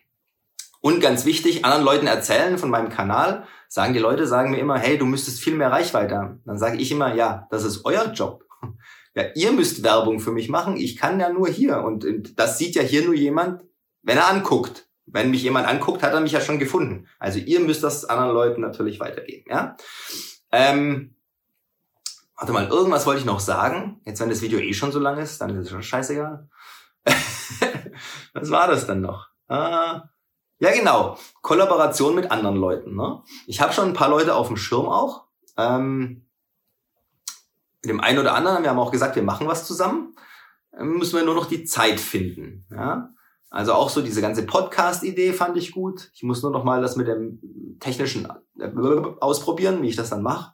Und 0.80 1.02
ganz 1.02 1.26
wichtig, 1.26 1.66
anderen 1.66 1.84
Leuten 1.84 2.08
erzählen 2.08 2.58
von 2.58 2.70
meinem 2.70 2.90
Kanal, 2.90 3.46
sagen 3.68 3.94
die 3.94 4.00
Leute, 4.00 4.28
sagen 4.28 4.52
mir 4.52 4.60
immer, 4.60 4.78
hey, 4.78 4.98
du 4.98 5.06
müsstest 5.06 5.42
viel 5.42 5.56
mehr 5.56 5.72
Reichweite 5.72 6.16
haben. 6.16 6.42
Dann 6.46 6.58
sage 6.58 6.78
ich 6.78 6.92
immer, 6.92 7.14
ja, 7.16 7.48
das 7.50 7.64
ist 7.64 7.84
euer 7.84 8.14
Job. 8.14 8.46
Ja, 9.18 9.24
ihr 9.34 9.52
müsst 9.52 9.82
Werbung 9.82 10.20
für 10.20 10.32
mich 10.32 10.48
machen. 10.48 10.78
Ich 10.78 10.96
kann 10.96 11.20
ja 11.20 11.30
nur 11.34 11.48
hier. 11.48 11.80
Und 11.80 12.38
das 12.38 12.60
sieht 12.60 12.76
ja 12.76 12.84
hier 12.84 13.04
nur 13.04 13.16
jemand, 13.16 13.64
wenn 14.04 14.20
er 14.20 14.28
anguckt. 14.28 14.88
Wenn 15.08 15.32
mich 15.32 15.42
jemand 15.42 15.68
anguckt, 15.68 16.04
hat 16.04 16.14
er 16.14 16.20
mich 16.20 16.34
ja 16.34 16.40
schon 16.40 16.60
gefunden. 16.60 17.08
Also 17.18 17.40
ihr 17.40 17.60
müsst 17.60 17.84
das 17.84 18.06
anderen 18.06 18.32
Leuten 18.32 18.62
natürlich 18.62 19.00
weitergeben. 19.00 19.50
Ja. 19.50 19.76
Ähm, 20.52 21.16
warte 22.36 22.54
mal, 22.54 22.68
irgendwas 22.68 23.08
wollte 23.08 23.22
ich 23.22 23.26
noch 23.26 23.40
sagen. 23.40 24.02
Jetzt, 24.06 24.20
wenn 24.20 24.30
das 24.30 24.44
Video 24.44 24.60
eh 24.60 24.74
schon 24.76 24.92
so 24.92 25.00
lang 25.00 25.18
ist, 25.18 25.42
dann 25.42 25.50
ist 25.50 25.66
es 25.66 25.72
schon 25.72 25.82
scheißegal. 25.82 26.48
Was 28.34 28.52
war 28.52 28.68
das 28.68 28.86
dann 28.86 29.02
noch? 29.02 29.30
Ah, 29.48 30.10
ja, 30.60 30.72
genau. 30.74 31.18
Kollaboration 31.42 32.14
mit 32.14 32.30
anderen 32.30 32.58
Leuten. 32.58 32.96
Ne? 32.96 33.24
Ich 33.48 33.62
habe 33.62 33.74
schon 33.74 33.88
ein 33.88 33.94
paar 33.96 34.10
Leute 34.10 34.36
auf 34.36 34.46
dem 34.46 34.58
Schirm 34.58 34.86
auch. 34.86 35.26
Ähm, 35.58 36.27
dem 37.86 38.00
einen 38.00 38.20
oder 38.20 38.36
anderen, 38.36 38.64
wir 38.64 38.70
haben 38.70 38.80
auch 38.80 38.92
gesagt, 38.92 39.16
wir 39.16 39.24
machen 39.24 39.48
was 39.48 39.66
zusammen. 39.68 40.16
Ähm, 40.78 40.98
müssen 40.98 41.18
wir 41.18 41.26
nur 41.26 41.36
noch 41.36 41.46
die 41.46 41.64
Zeit 41.64 42.00
finden. 42.00 42.66
Ja? 42.72 43.12
Also 43.50 43.74
auch 43.74 43.90
so 43.90 44.02
diese 44.02 44.22
ganze 44.22 44.46
Podcast-Idee 44.46 45.34
fand 45.34 45.58
ich 45.58 45.72
gut. 45.72 46.12
Ich 46.14 46.24
muss 46.24 46.42
nur 46.42 46.52
noch 46.52 46.64
mal 46.64 46.82
das 46.82 46.96
mit 46.96 47.08
dem 47.08 47.78
technischen 47.80 48.28
äh, 48.60 48.70
ausprobieren, 49.20 49.82
wie 49.82 49.90
ich 49.90 49.96
das 49.96 50.10
dann 50.10 50.22
mache. 50.24 50.54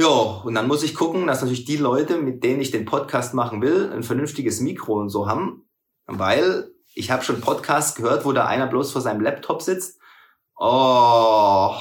Ja, 0.00 0.06
und 0.06 0.54
dann 0.54 0.68
muss 0.68 0.84
ich 0.84 0.94
gucken, 0.94 1.26
dass 1.26 1.40
natürlich 1.40 1.64
die 1.64 1.76
Leute, 1.76 2.18
mit 2.18 2.44
denen 2.44 2.60
ich 2.60 2.70
den 2.70 2.84
Podcast 2.84 3.34
machen 3.34 3.60
will, 3.60 3.92
ein 3.92 4.04
vernünftiges 4.04 4.60
Mikro 4.60 5.00
und 5.00 5.08
so 5.08 5.28
haben, 5.28 5.68
weil 6.06 6.70
ich 6.94 7.10
habe 7.10 7.24
schon 7.24 7.40
Podcasts 7.40 7.96
gehört, 7.96 8.24
wo 8.24 8.32
da 8.32 8.46
einer 8.46 8.68
bloß 8.68 8.92
vor 8.92 9.02
seinem 9.02 9.20
Laptop 9.20 9.60
sitzt. 9.60 10.00
Oh, 10.56 11.74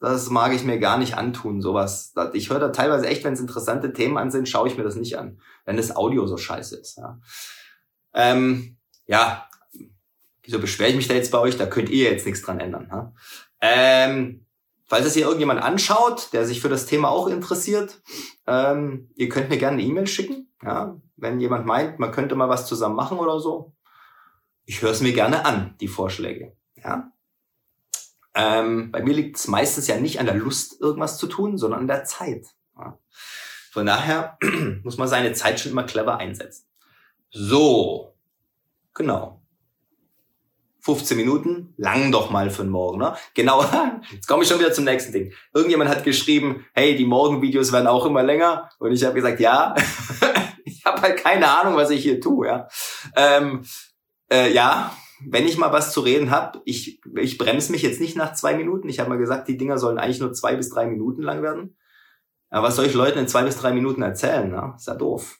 das 0.00 0.30
mag 0.30 0.54
ich 0.54 0.64
mir 0.64 0.78
gar 0.78 0.98
nicht 0.98 1.16
antun, 1.16 1.60
sowas. 1.60 2.14
Ich 2.32 2.48
höre 2.48 2.58
da 2.58 2.70
teilweise 2.70 3.06
echt, 3.06 3.22
wenn 3.22 3.34
es 3.34 3.40
interessante 3.40 3.92
Themen 3.92 4.16
an 4.16 4.30
sind, 4.30 4.48
schaue 4.48 4.66
ich 4.66 4.78
mir 4.78 4.84
das 4.84 4.96
nicht 4.96 5.18
an, 5.18 5.40
wenn 5.66 5.76
das 5.76 5.94
Audio 5.94 6.26
so 6.26 6.38
scheiße 6.38 6.76
ist. 6.76 6.96
Ja, 6.96 7.20
ähm, 8.14 8.78
ja. 9.06 9.46
wieso 10.42 10.58
beschwere 10.58 10.88
ich 10.90 10.96
mich 10.96 11.08
da 11.08 11.14
jetzt 11.14 11.30
bei 11.30 11.38
euch? 11.38 11.56
Da 11.56 11.66
könnt 11.66 11.90
ihr 11.90 12.10
jetzt 12.10 12.26
nichts 12.26 12.42
dran 12.42 12.60
ändern. 12.60 12.88
Ja? 12.90 13.12
Ähm, 13.60 14.46
falls 14.86 15.06
es 15.06 15.14
hier 15.14 15.24
irgendjemand 15.24 15.62
anschaut, 15.62 16.32
der 16.32 16.46
sich 16.46 16.62
für 16.62 16.70
das 16.70 16.86
Thema 16.86 17.10
auch 17.10 17.28
interessiert, 17.28 18.00
ähm, 18.46 19.10
ihr 19.16 19.28
könnt 19.28 19.50
mir 19.50 19.58
gerne 19.58 19.78
eine 19.78 19.86
E-Mail 19.86 20.06
schicken. 20.06 20.48
Ja, 20.62 21.00
wenn 21.16 21.40
jemand 21.40 21.66
meint, 21.66 21.98
man 21.98 22.12
könnte 22.12 22.34
mal 22.34 22.48
was 22.48 22.66
zusammen 22.66 22.96
machen 22.96 23.18
oder 23.18 23.38
so. 23.38 23.74
Ich 24.64 24.82
höre 24.82 24.90
es 24.90 25.00
mir 25.00 25.12
gerne 25.12 25.44
an, 25.44 25.74
die 25.80 25.88
Vorschläge. 25.88 26.56
Ja. 26.76 27.12
Ähm, 28.40 28.90
bei 28.90 29.02
mir 29.02 29.14
liegt 29.14 29.36
es 29.36 29.48
meistens 29.48 29.86
ja 29.86 29.98
nicht 29.98 30.18
an 30.18 30.26
der 30.26 30.34
Lust, 30.34 30.80
irgendwas 30.80 31.18
zu 31.18 31.26
tun, 31.26 31.58
sondern 31.58 31.80
an 31.80 31.88
der 31.88 32.04
Zeit. 32.04 32.46
Ja. 32.78 32.98
Von 33.72 33.86
daher 33.86 34.38
muss 34.82 34.96
man 34.96 35.08
seine 35.08 35.32
Zeit 35.32 35.60
schon 35.60 35.72
immer 35.72 35.84
clever 35.84 36.18
einsetzen. 36.18 36.66
So, 37.30 38.14
genau. 38.94 39.42
15 40.82 41.18
Minuten, 41.18 41.74
lang 41.76 42.10
doch 42.10 42.30
mal 42.30 42.48
für 42.48 42.62
den 42.62 42.70
Morgen, 42.70 42.98
ne? 42.98 43.14
Genau, 43.34 43.62
jetzt 44.12 44.26
komme 44.26 44.42
ich 44.42 44.48
schon 44.48 44.58
wieder 44.58 44.72
zum 44.72 44.84
nächsten 44.84 45.12
Ding. 45.12 45.32
Irgendjemand 45.52 45.90
hat 45.90 46.04
geschrieben, 46.04 46.64
hey, 46.72 46.96
die 46.96 47.04
Morgenvideos 47.04 47.70
werden 47.70 47.86
auch 47.86 48.06
immer 48.06 48.22
länger. 48.22 48.70
Und 48.78 48.92
ich 48.92 49.04
habe 49.04 49.14
gesagt, 49.14 49.40
ja, 49.40 49.74
ich 50.64 50.82
habe 50.86 51.02
halt 51.02 51.22
keine 51.22 51.48
Ahnung, 51.48 51.76
was 51.76 51.90
ich 51.90 52.02
hier 52.02 52.20
tue, 52.20 52.46
ja. 52.46 52.68
Ähm, 53.14 53.62
äh, 54.32 54.50
ja, 54.52 54.96
wenn 55.26 55.46
ich 55.46 55.58
mal 55.58 55.72
was 55.72 55.92
zu 55.92 56.00
reden 56.00 56.30
habe, 56.30 56.60
ich, 56.64 57.00
ich 57.16 57.38
bremse 57.38 57.72
mich 57.72 57.82
jetzt 57.82 58.00
nicht 58.00 58.16
nach 58.16 58.34
zwei 58.34 58.54
Minuten. 58.56 58.88
Ich 58.88 59.00
habe 59.00 59.10
mal 59.10 59.18
gesagt, 59.18 59.48
die 59.48 59.56
Dinger 59.56 59.78
sollen 59.78 59.98
eigentlich 59.98 60.20
nur 60.20 60.32
zwei 60.32 60.56
bis 60.56 60.70
drei 60.70 60.86
Minuten 60.86 61.22
lang 61.22 61.42
werden. 61.42 61.76
Aber 62.50 62.68
was 62.68 62.76
soll 62.76 62.86
ich 62.86 62.94
Leuten 62.94 63.18
in 63.18 63.28
zwei 63.28 63.44
bis 63.44 63.56
drei 63.56 63.72
Minuten 63.72 64.02
erzählen? 64.02 64.50
Ne? 64.50 64.74
Ist 64.76 64.88
ja 64.88 64.94
doof. 64.94 65.38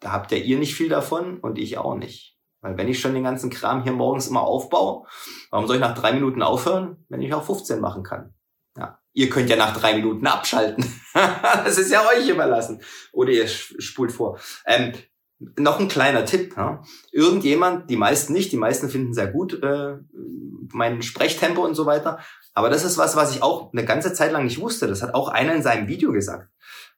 Da 0.00 0.12
habt 0.12 0.32
ja 0.32 0.38
ihr 0.38 0.58
nicht 0.58 0.74
viel 0.74 0.88
davon 0.88 1.38
und 1.38 1.58
ich 1.58 1.78
auch 1.78 1.96
nicht. 1.96 2.38
Weil 2.60 2.78
wenn 2.78 2.88
ich 2.88 3.00
schon 3.00 3.14
den 3.14 3.24
ganzen 3.24 3.50
Kram 3.50 3.82
hier 3.82 3.92
morgens 3.92 4.26
immer 4.26 4.40
aufbaue, 4.40 5.06
warum 5.50 5.66
soll 5.66 5.76
ich 5.76 5.82
nach 5.82 5.94
drei 5.94 6.12
Minuten 6.12 6.42
aufhören, 6.42 7.04
wenn 7.08 7.20
ich 7.20 7.34
auch 7.34 7.44
15 7.44 7.80
machen 7.80 8.02
kann? 8.02 8.34
Ja. 8.76 8.98
Ihr 9.12 9.28
könnt 9.28 9.50
ja 9.50 9.56
nach 9.56 9.76
drei 9.76 9.94
Minuten 9.94 10.26
abschalten. 10.26 10.84
das 11.14 11.78
ist 11.78 11.92
ja 11.92 12.06
euch 12.08 12.28
überlassen. 12.28 12.80
Oder 13.12 13.32
ihr 13.32 13.46
spult 13.46 14.12
vor. 14.12 14.38
Ähm, 14.66 14.94
noch 15.58 15.80
ein 15.80 15.88
kleiner 15.88 16.24
Tipp. 16.24 16.54
Ja. 16.56 16.82
Irgendjemand, 17.12 17.90
die 17.90 17.96
meisten 17.96 18.32
nicht, 18.32 18.52
die 18.52 18.56
meisten 18.56 18.88
finden 18.88 19.14
sehr 19.14 19.28
gut 19.28 19.62
äh, 19.62 19.96
mein 20.72 21.02
Sprechtempo 21.02 21.64
und 21.64 21.74
so 21.74 21.86
weiter. 21.86 22.18
Aber 22.52 22.70
das 22.70 22.84
ist 22.84 22.98
was, 22.98 23.16
was 23.16 23.34
ich 23.34 23.42
auch 23.42 23.72
eine 23.72 23.84
ganze 23.84 24.12
Zeit 24.12 24.32
lang 24.32 24.44
nicht 24.44 24.60
wusste. 24.60 24.86
Das 24.86 25.02
hat 25.02 25.14
auch 25.14 25.28
einer 25.28 25.54
in 25.54 25.62
seinem 25.62 25.88
Video 25.88 26.12
gesagt. 26.12 26.48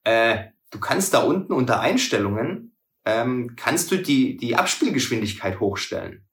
Äh, 0.04 0.38
du 0.70 0.78
kannst 0.78 1.14
da 1.14 1.20
unten 1.20 1.52
unter 1.52 1.80
Einstellungen 1.80 2.76
ähm, 3.06 3.54
kannst 3.56 3.90
du 3.90 3.96
die, 3.96 4.36
die 4.36 4.56
Abspielgeschwindigkeit 4.56 5.60
hochstellen. 5.60 6.26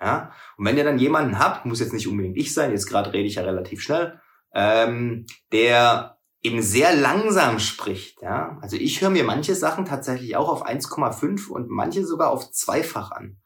Ja? 0.00 0.32
Und 0.58 0.66
wenn 0.66 0.76
ihr 0.76 0.84
dann 0.84 0.98
jemanden 0.98 1.38
habt, 1.38 1.64
muss 1.64 1.80
jetzt 1.80 1.94
nicht 1.94 2.08
unbedingt 2.08 2.36
ich 2.36 2.52
sein, 2.52 2.72
jetzt 2.72 2.88
gerade 2.88 3.12
rede 3.12 3.28
ich 3.28 3.36
ja 3.36 3.42
relativ 3.42 3.80
schnell, 3.80 4.20
ähm, 4.52 5.24
der 5.52 6.15
eben 6.46 6.62
sehr 6.62 6.94
langsam 6.94 7.58
spricht. 7.58 8.22
Ja? 8.22 8.58
Also 8.62 8.76
ich 8.76 9.00
höre 9.00 9.10
mir 9.10 9.24
manche 9.24 9.54
Sachen 9.54 9.84
tatsächlich 9.84 10.36
auch 10.36 10.48
auf 10.48 10.66
1,5 10.66 11.48
und 11.48 11.68
manche 11.68 12.06
sogar 12.06 12.30
auf 12.30 12.50
zweifach 12.52 13.10
an. 13.10 13.38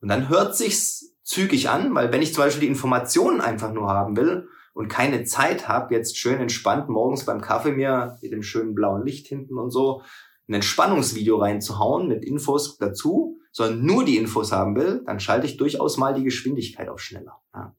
Und 0.00 0.08
dann 0.08 0.28
hört 0.28 0.56
sich's 0.56 1.14
zügig 1.22 1.70
an, 1.70 1.94
weil 1.94 2.12
wenn 2.12 2.20
ich 2.20 2.34
zum 2.34 2.44
Beispiel 2.44 2.62
die 2.62 2.72
Informationen 2.72 3.40
einfach 3.40 3.72
nur 3.72 3.88
haben 3.88 4.16
will 4.16 4.48
und 4.74 4.88
keine 4.88 5.24
Zeit 5.24 5.68
habe, 5.68 5.94
jetzt 5.94 6.18
schön 6.18 6.40
entspannt 6.40 6.88
morgens 6.88 7.24
beim 7.24 7.40
Kaffee 7.40 7.72
mir 7.72 8.18
mit 8.20 8.32
dem 8.32 8.42
schönen 8.42 8.74
blauen 8.74 9.04
Licht 9.04 9.28
hinten 9.28 9.56
und 9.56 9.70
so 9.70 10.02
ein 10.48 10.54
Entspannungsvideo 10.54 11.36
reinzuhauen 11.36 12.08
mit 12.08 12.24
Infos 12.24 12.76
dazu, 12.78 13.38
sondern 13.52 13.84
nur 13.84 14.04
die 14.04 14.16
Infos 14.16 14.50
haben 14.50 14.74
will, 14.74 15.02
dann 15.06 15.20
schalte 15.20 15.46
ich 15.46 15.56
durchaus 15.56 15.96
mal 15.96 16.14
die 16.14 16.24
Geschwindigkeit 16.24 16.88
auf 16.88 17.00
schneller. 17.00 17.40
Ja. 17.54 17.76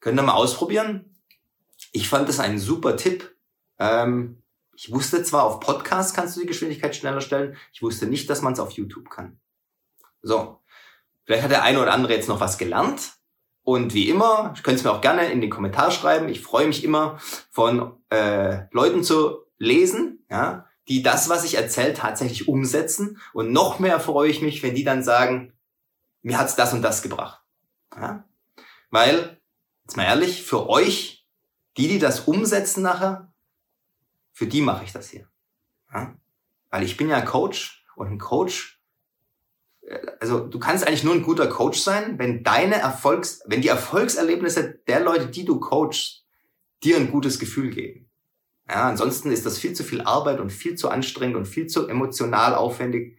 Könnt 0.00 0.18
ihr 0.18 0.22
mal 0.22 0.34
ausprobieren. 0.34 1.16
Ich 1.92 2.08
fand 2.08 2.28
das 2.28 2.40
einen 2.40 2.58
super 2.58 2.96
Tipp. 2.96 3.33
Ähm, 3.78 4.42
ich 4.76 4.92
wusste 4.92 5.22
zwar, 5.22 5.44
auf 5.44 5.60
Podcast 5.60 6.14
kannst 6.14 6.36
du 6.36 6.40
die 6.40 6.46
Geschwindigkeit 6.46 6.96
schneller 6.96 7.20
stellen, 7.20 7.56
ich 7.72 7.82
wusste 7.82 8.06
nicht, 8.06 8.28
dass 8.28 8.42
man 8.42 8.52
es 8.52 8.60
auf 8.60 8.72
YouTube 8.72 9.10
kann. 9.10 9.38
So, 10.22 10.60
vielleicht 11.24 11.44
hat 11.44 11.50
der 11.50 11.62
eine 11.62 11.80
oder 11.80 11.92
andere 11.92 12.14
jetzt 12.14 12.28
noch 12.28 12.40
was 12.40 12.58
gelernt. 12.58 13.12
Und 13.62 13.94
wie 13.94 14.10
immer, 14.10 14.52
ich 14.54 14.62
könnte 14.62 14.78
es 14.78 14.84
mir 14.84 14.92
auch 14.92 15.00
gerne 15.00 15.30
in 15.30 15.40
den 15.40 15.48
Kommentar 15.48 15.90
schreiben. 15.90 16.28
Ich 16.28 16.42
freue 16.42 16.66
mich 16.66 16.84
immer 16.84 17.18
von 17.50 17.96
äh, 18.10 18.66
Leuten 18.72 19.02
zu 19.02 19.38
lesen, 19.58 20.24
ja, 20.30 20.66
die 20.88 21.02
das, 21.02 21.30
was 21.30 21.44
ich 21.44 21.54
erzähle, 21.54 21.94
tatsächlich 21.94 22.46
umsetzen. 22.46 23.18
Und 23.32 23.52
noch 23.52 23.78
mehr 23.78 24.00
freue 24.00 24.28
ich 24.28 24.42
mich, 24.42 24.62
wenn 24.62 24.74
die 24.74 24.84
dann 24.84 25.02
sagen, 25.02 25.54
mir 26.20 26.38
hat's 26.38 26.56
das 26.56 26.74
und 26.74 26.82
das 26.82 27.00
gebracht. 27.00 27.40
Ja? 27.96 28.24
Weil, 28.90 29.40
jetzt 29.84 29.96
mal 29.96 30.04
ehrlich, 30.04 30.42
für 30.42 30.68
euch, 30.68 31.26
die, 31.78 31.88
die 31.88 31.98
das 31.98 32.20
umsetzen 32.20 32.82
nachher, 32.82 33.32
für 34.34 34.46
die 34.46 34.60
mache 34.60 34.84
ich 34.84 34.92
das 34.92 35.08
hier. 35.08 35.26
Ja? 35.92 36.14
Weil 36.70 36.82
ich 36.82 36.96
bin 36.98 37.08
ja 37.08 37.20
Coach 37.22 37.86
und 37.96 38.08
ein 38.08 38.18
Coach, 38.18 38.82
äh, 39.82 39.98
also 40.20 40.40
du 40.40 40.58
kannst 40.58 40.86
eigentlich 40.86 41.04
nur 41.04 41.14
ein 41.14 41.22
guter 41.22 41.46
Coach 41.46 41.78
sein, 41.78 42.18
wenn 42.18 42.42
deine 42.42 42.74
Erfolgs, 42.74 43.42
wenn 43.46 43.62
die 43.62 43.68
Erfolgserlebnisse 43.68 44.80
der 44.86 45.00
Leute, 45.00 45.28
die 45.28 45.44
du 45.44 45.60
coachst, 45.60 46.26
dir 46.82 46.96
ein 46.96 47.10
gutes 47.10 47.38
Gefühl 47.38 47.70
geben. 47.70 48.10
Ja, 48.68 48.88
ansonsten 48.88 49.30
ist 49.30 49.46
das 49.46 49.58
viel 49.58 49.74
zu 49.74 49.84
viel 49.84 50.02
Arbeit 50.02 50.40
und 50.40 50.50
viel 50.50 50.74
zu 50.74 50.88
anstrengend 50.88 51.36
und 51.36 51.46
viel 51.46 51.66
zu 51.66 51.86
emotional 51.86 52.54
aufwendig, 52.54 53.18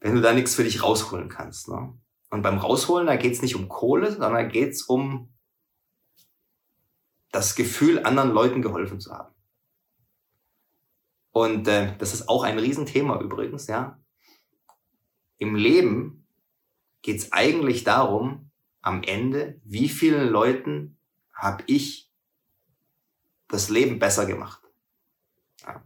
wenn 0.00 0.14
du 0.14 0.20
da 0.20 0.32
nichts 0.32 0.54
für 0.54 0.64
dich 0.64 0.82
rausholen 0.82 1.28
kannst. 1.28 1.68
Ne? 1.68 1.98
Und 2.30 2.42
beim 2.42 2.58
Rausholen, 2.58 3.06
da 3.06 3.16
geht's 3.16 3.42
nicht 3.42 3.56
um 3.56 3.68
Kohle, 3.68 4.10
sondern 4.10 4.34
da 4.34 4.42
geht's 4.44 4.82
um 4.82 5.34
das 7.30 7.56
Gefühl, 7.56 8.04
anderen 8.04 8.30
Leuten 8.30 8.62
geholfen 8.62 9.00
zu 9.00 9.12
haben. 9.12 9.33
Und 11.34 11.66
äh, 11.66 11.96
das 11.98 12.14
ist 12.14 12.28
auch 12.28 12.44
ein 12.44 12.60
Riesenthema 12.60 13.20
übrigens, 13.20 13.66
ja. 13.66 14.00
Im 15.38 15.56
Leben 15.56 16.28
geht's 17.02 17.32
eigentlich 17.32 17.82
darum, 17.82 18.52
am 18.82 19.02
Ende, 19.02 19.60
wie 19.64 19.88
vielen 19.88 20.28
Leuten 20.28 20.96
habe 21.32 21.64
ich 21.66 22.12
das 23.48 23.68
Leben 23.68 23.98
besser 23.98 24.26
gemacht. 24.26 24.62
Ja. 25.66 25.84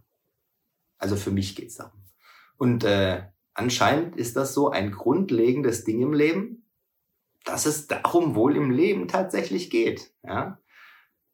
Also 0.99 1.15
für 1.15 1.31
mich 1.31 1.55
geht's 1.55 1.77
darum. 1.77 2.03
Und 2.57 2.83
äh, 2.83 3.23
anscheinend 3.55 4.17
ist 4.17 4.35
das 4.35 4.53
so 4.53 4.69
ein 4.69 4.91
grundlegendes 4.91 5.83
Ding 5.83 5.99
im 6.03 6.13
Leben, 6.13 6.69
dass 7.43 7.65
es 7.65 7.87
darum 7.87 8.35
wohl 8.35 8.55
im 8.55 8.69
Leben 8.69 9.07
tatsächlich 9.07 9.71
geht. 9.71 10.13
Ja? 10.21 10.59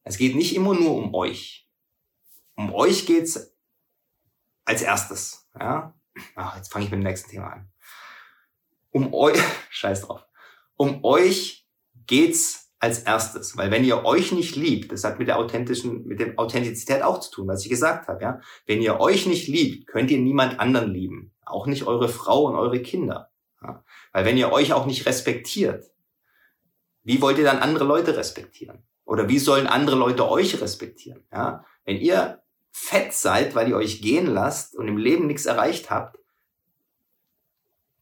Es 0.03 0.17
geht 0.17 0.37
nicht 0.37 0.55
immer 0.55 0.73
nur 0.73 0.95
um 0.95 1.13
euch. 1.13 1.69
Um 2.55 2.73
euch 2.73 3.05
geht's 3.05 3.54
als 4.65 4.81
erstes. 4.81 5.47
Ja? 5.59 5.93
Ach, 6.35 6.55
jetzt 6.57 6.71
fange 6.71 6.85
ich 6.85 6.91
mit 6.91 6.99
dem 6.99 7.03
nächsten 7.03 7.29
Thema 7.29 7.53
an. 7.53 7.71
Um 8.91 9.13
euch, 9.13 9.39
scheiß 9.69 10.01
drauf. 10.01 10.25
Um 10.75 11.03
euch 11.03 11.67
geht's 12.07 12.65
als 12.79 12.99
erstes. 12.99 13.57
Weil 13.57 13.71
wenn 13.71 13.83
ihr 13.83 14.05
euch 14.05 14.31
nicht 14.31 14.55
liebt, 14.55 14.91
das 14.91 15.03
hat 15.03 15.19
mit 15.19 15.27
der 15.27 15.37
authentischen, 15.37 16.05
mit 16.05 16.19
der 16.19 16.37
Authentizität 16.37 17.01
auch 17.01 17.19
zu 17.19 17.31
tun, 17.31 17.47
was 17.47 17.63
ich 17.63 17.69
gesagt 17.69 18.07
habe, 18.07 18.21
ja. 18.21 18.41
Wenn 18.65 18.81
ihr 18.81 18.99
euch 18.99 19.25
nicht 19.25 19.47
liebt, 19.47 19.87
könnt 19.87 20.11
ihr 20.11 20.19
niemand 20.19 20.59
anderen 20.59 20.91
lieben. 20.91 21.33
Auch 21.45 21.67
nicht 21.67 21.87
eure 21.87 22.09
Frau 22.09 22.45
und 22.45 22.55
eure 22.55 22.81
Kinder. 22.81 23.31
Ja? 23.61 23.83
Weil 24.11 24.25
wenn 24.25 24.37
ihr 24.37 24.51
euch 24.51 24.73
auch 24.73 24.85
nicht 24.85 25.05
respektiert, 25.05 25.91
wie 27.03 27.21
wollt 27.21 27.37
ihr 27.37 27.43
dann 27.43 27.59
andere 27.59 27.85
Leute 27.85 28.17
respektieren? 28.17 28.83
Oder 29.05 29.29
wie 29.29 29.39
sollen 29.39 29.67
andere 29.67 29.95
Leute 29.95 30.27
euch 30.27 30.59
respektieren? 30.61 31.23
Ja? 31.31 31.63
Wenn 31.85 31.97
ihr 31.97 32.41
fett 32.77 33.13
seid, 33.13 33.55
weil 33.55 33.69
ihr 33.69 33.77
euch 33.77 34.01
gehen 34.01 34.25
lasst 34.25 34.75
und 34.75 34.89
im 34.89 34.97
Leben 34.97 35.27
nichts 35.27 35.45
erreicht 35.45 35.89
habt, 35.89 36.19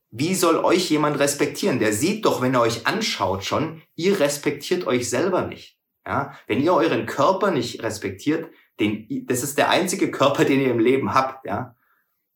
wie 0.09 0.33
soll 0.33 0.57
euch 0.57 0.89
jemand 0.89 1.19
respektieren? 1.19 1.77
Der 1.77 1.93
sieht 1.93 2.25
doch, 2.25 2.41
wenn 2.41 2.55
er 2.55 2.61
euch 2.61 2.87
anschaut 2.87 3.43
schon, 3.43 3.83
ihr 3.95 4.19
respektiert 4.19 4.87
euch 4.87 5.09
selber 5.11 5.45
nicht. 5.45 5.77
Ja? 6.07 6.33
Wenn 6.47 6.59
ihr 6.59 6.73
euren 6.73 7.05
Körper 7.05 7.51
nicht 7.51 7.83
respektiert, 7.83 8.51
den, 8.79 9.07
das 9.27 9.43
ist 9.43 9.59
der 9.59 9.69
einzige 9.69 10.09
Körper, 10.09 10.43
den 10.43 10.59
ihr 10.59 10.71
im 10.71 10.79
Leben 10.79 11.13
habt. 11.13 11.45
Ja? 11.45 11.75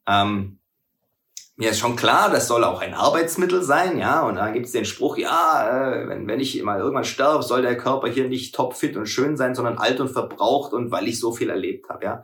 Ähm, 0.08 0.60
mir 1.58 1.72
ist 1.72 1.80
schon 1.80 1.96
klar, 1.96 2.30
das 2.30 2.48
soll 2.48 2.64
auch 2.64 2.82
ein 2.82 2.94
Arbeitsmittel 2.94 3.64
sein, 3.64 3.98
ja, 3.98 4.22
und 4.22 4.36
da 4.36 4.52
gibt 4.52 4.68
es 4.68 4.72
den 4.72 4.86
Spruch, 4.86 5.18
ja, 5.18 5.68
äh, 5.92 6.08
wenn, 6.08 6.28
wenn 6.28 6.40
ich 6.40 6.62
mal 6.62 6.80
irgendwann 6.80 7.04
sterbe, 7.04 7.44
soll 7.44 7.64
der 7.64 7.76
Körper 7.76 8.08
hier 8.08 8.30
nicht 8.30 8.54
topfit 8.54 8.96
und 8.96 9.08
schön 9.08 9.36
sein, 9.38 9.56
sondern 9.56 9.80
alt 9.80 10.00
und 10.00 10.10
verbraucht 10.10 10.72
und 10.74 10.92
weil 10.92 11.08
ich 11.08 11.20
so 11.20 11.34
viel 11.34 11.50
erlebt 11.50 11.90
habe, 11.90 12.06
ja. 12.06 12.24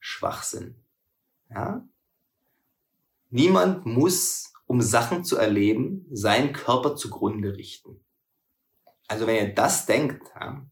Schwachsinn. 0.00 0.82
Ja? 1.50 1.86
Niemand 3.28 3.84
muss, 3.84 4.54
um 4.66 4.80
Sachen 4.80 5.24
zu 5.24 5.36
erleben, 5.36 6.06
seinen 6.10 6.54
Körper 6.54 6.96
zugrunde 6.96 7.54
richten. 7.54 8.02
Also 9.08 9.26
wenn 9.26 9.36
ihr 9.36 9.54
das 9.54 9.84
denkt, 9.84 10.22
ja, 10.40 10.64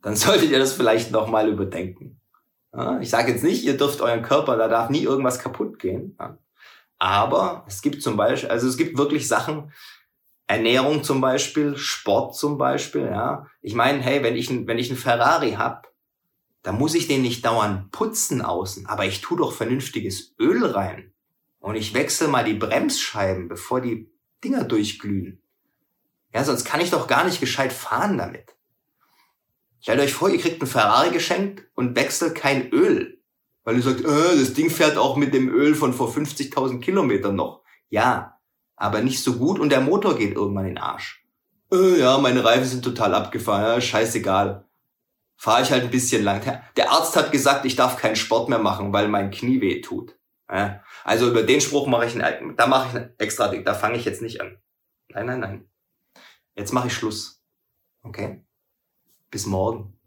dann 0.00 0.14
solltet 0.16 0.50
ihr 0.50 0.60
das 0.60 0.74
vielleicht 0.74 1.10
nochmal 1.10 1.48
überdenken. 1.48 2.20
Ich 3.00 3.10
sage 3.10 3.32
jetzt 3.32 3.44
nicht, 3.44 3.64
ihr 3.64 3.76
dürft 3.76 4.00
euren 4.00 4.22
Körper, 4.22 4.56
da 4.56 4.68
darf 4.68 4.90
nie 4.90 5.02
irgendwas 5.02 5.38
kaputt 5.38 5.78
gehen. 5.78 6.16
Aber 6.98 7.64
es 7.66 7.82
gibt 7.82 8.02
zum 8.02 8.16
Beispiel, 8.16 8.50
also 8.50 8.68
es 8.68 8.76
gibt 8.76 8.98
wirklich 8.98 9.28
Sachen, 9.28 9.72
Ernährung 10.46 11.02
zum 11.02 11.20
Beispiel, 11.20 11.76
Sport 11.76 12.36
zum 12.36 12.58
Beispiel, 12.58 13.06
ja. 13.06 13.46
Ich 13.62 13.74
meine, 13.74 14.00
hey, 14.00 14.22
wenn 14.22 14.36
ich, 14.36 14.48
wenn 14.66 14.78
ich 14.78 14.90
einen 14.90 14.98
Ferrari 14.98 15.52
hab, 15.52 15.92
dann 16.62 16.78
muss 16.78 16.94
ich 16.94 17.08
den 17.08 17.22
nicht 17.22 17.44
dauernd 17.44 17.90
putzen 17.92 18.42
außen, 18.42 18.86
aber 18.86 19.06
ich 19.06 19.20
tu 19.20 19.36
doch 19.36 19.52
vernünftiges 19.52 20.34
Öl 20.38 20.64
rein. 20.64 21.12
Und 21.58 21.76
ich 21.76 21.94
wechsle 21.94 22.28
mal 22.28 22.44
die 22.44 22.54
Bremsscheiben, 22.54 23.48
bevor 23.48 23.80
die 23.80 24.10
Dinger 24.44 24.64
durchglühen. 24.64 25.42
Ja, 26.32 26.44
sonst 26.44 26.64
kann 26.64 26.80
ich 26.80 26.90
doch 26.90 27.06
gar 27.06 27.24
nicht 27.24 27.40
gescheit 27.40 27.72
fahren 27.72 28.18
damit. 28.18 28.56
Stellt 29.80 30.00
euch 30.00 30.14
vor, 30.14 30.30
ihr 30.30 30.40
kriegt 30.40 30.60
einen 30.60 30.70
Ferrari 30.70 31.10
geschenkt 31.10 31.64
und 31.74 31.96
wechselt 31.96 32.34
kein 32.34 32.70
Öl. 32.70 33.20
Weil 33.64 33.76
ihr 33.76 33.82
sagt, 33.82 34.00
äh, 34.00 34.38
das 34.38 34.54
Ding 34.54 34.70
fährt 34.70 34.96
auch 34.96 35.16
mit 35.16 35.34
dem 35.34 35.48
Öl 35.48 35.74
von 35.74 35.92
vor 35.92 36.08
50.000 36.08 36.80
Kilometern 36.80 37.36
noch. 37.36 37.62
Ja, 37.88 38.38
aber 38.76 39.00
nicht 39.00 39.22
so 39.22 39.34
gut 39.34 39.58
und 39.58 39.70
der 39.70 39.80
Motor 39.80 40.16
geht 40.16 40.34
irgendwann 40.34 40.66
in 40.66 40.74
den 40.74 40.82
Arsch. 40.82 41.24
Äh, 41.72 41.98
ja, 41.98 42.18
meine 42.18 42.44
Reifen 42.44 42.66
sind 42.66 42.84
total 42.84 43.14
abgefahren, 43.14 43.64
ja, 43.64 43.80
scheißegal. 43.80 44.64
Fahre 45.36 45.62
ich 45.62 45.70
halt 45.70 45.84
ein 45.84 45.90
bisschen 45.90 46.24
lang. 46.24 46.62
Der 46.76 46.90
Arzt 46.92 47.16
hat 47.16 47.32
gesagt, 47.32 47.64
ich 47.64 47.76
darf 47.76 47.96
keinen 47.96 48.16
Sport 48.16 48.48
mehr 48.48 48.58
machen, 48.58 48.92
weil 48.92 49.08
mein 49.08 49.30
Knie 49.30 49.60
weh 49.60 49.80
tut. 49.80 50.16
Ja, 50.50 50.82
also 51.02 51.28
über 51.28 51.42
den 51.42 51.60
Spruch 51.60 51.88
mache 51.88 52.06
ich 52.06 52.22
einen, 52.22 52.56
da 52.56 52.68
mache 52.68 52.88
ich 52.88 52.94
einen 52.94 53.14
extra, 53.18 53.48
da 53.48 53.74
fange 53.74 53.96
ich 53.96 54.04
jetzt 54.04 54.22
nicht 54.22 54.40
an. 54.40 54.58
Nein, 55.08 55.26
nein, 55.26 55.40
nein. 55.40 55.70
Jetzt 56.54 56.72
mache 56.72 56.86
ich 56.86 56.94
Schluss. 56.94 57.42
Okay? 58.02 58.45
Bis 59.30 59.46
morgen. 59.46 59.98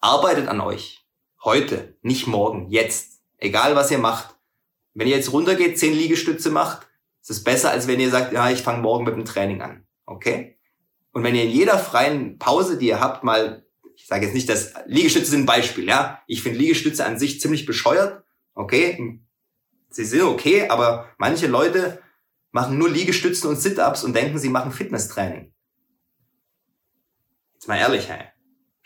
Arbeitet 0.00 0.48
an 0.48 0.60
euch. 0.60 1.04
Heute, 1.42 1.96
nicht 2.02 2.26
morgen, 2.26 2.70
jetzt. 2.70 3.20
Egal 3.38 3.74
was 3.74 3.90
ihr 3.90 3.98
macht. 3.98 4.36
Wenn 4.94 5.08
ihr 5.08 5.16
jetzt 5.16 5.32
runtergeht, 5.32 5.78
zehn 5.78 5.92
Liegestütze 5.92 6.50
macht, 6.50 6.86
ist 7.20 7.30
es 7.30 7.44
besser, 7.44 7.70
als 7.70 7.88
wenn 7.88 8.00
ihr 8.00 8.10
sagt, 8.10 8.32
ja, 8.32 8.50
ich 8.50 8.62
fange 8.62 8.80
morgen 8.82 9.04
mit 9.04 9.16
dem 9.16 9.24
Training 9.24 9.60
an. 9.60 9.86
Okay? 10.06 10.58
Und 11.12 11.24
wenn 11.24 11.34
ihr 11.34 11.44
in 11.44 11.50
jeder 11.50 11.78
freien 11.78 12.38
Pause, 12.38 12.78
die 12.78 12.88
ihr 12.88 13.00
habt, 13.00 13.24
mal, 13.24 13.66
ich 13.96 14.06
sage 14.06 14.26
jetzt 14.26 14.34
nicht, 14.34 14.48
dass 14.48 14.74
Liegestütze 14.86 15.30
sind 15.30 15.42
ein 15.42 15.46
Beispiel, 15.46 15.86
ja. 15.88 16.22
Ich 16.26 16.42
finde 16.42 16.58
Liegestütze 16.58 17.04
an 17.04 17.18
sich 17.18 17.40
ziemlich 17.40 17.66
bescheuert. 17.66 18.24
Okay? 18.54 19.20
Sie 19.90 20.04
sind 20.04 20.22
okay, 20.22 20.68
aber 20.68 21.08
manche 21.18 21.46
Leute 21.46 22.02
machen 22.50 22.78
nur 22.78 22.90
Liegestützen 22.90 23.48
und 23.48 23.56
Sit-Ups 23.56 24.04
und 24.04 24.14
denken, 24.14 24.38
sie 24.38 24.48
machen 24.48 24.70
Fitnesstraining. 24.70 25.52
Jetzt 27.54 27.68
mal 27.68 27.78
ehrlich, 27.78 28.08
hey. 28.08 28.33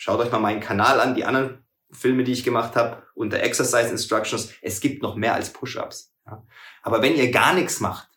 Schaut 0.01 0.21
euch 0.21 0.31
mal 0.31 0.39
meinen 0.39 0.61
Kanal 0.61 1.01
an, 1.01 1.17
die 1.17 1.25
anderen 1.25 1.65
Filme, 1.91 2.23
die 2.23 2.31
ich 2.31 2.45
gemacht 2.45 2.77
habe, 2.77 3.03
unter 3.15 3.41
Exercise 3.41 3.91
Instructions. 3.91 4.53
Es 4.63 4.81
gibt 4.81 5.03
noch 5.03 5.17
mehr 5.17 5.35
als 5.35 5.53
Push-Ups. 5.53 6.15
Ja. 6.25 6.47
Aber 6.83 7.03
wenn 7.03 7.17
ihr 7.17 7.33
gar 7.33 7.53
nichts 7.53 7.81
macht, 7.81 8.09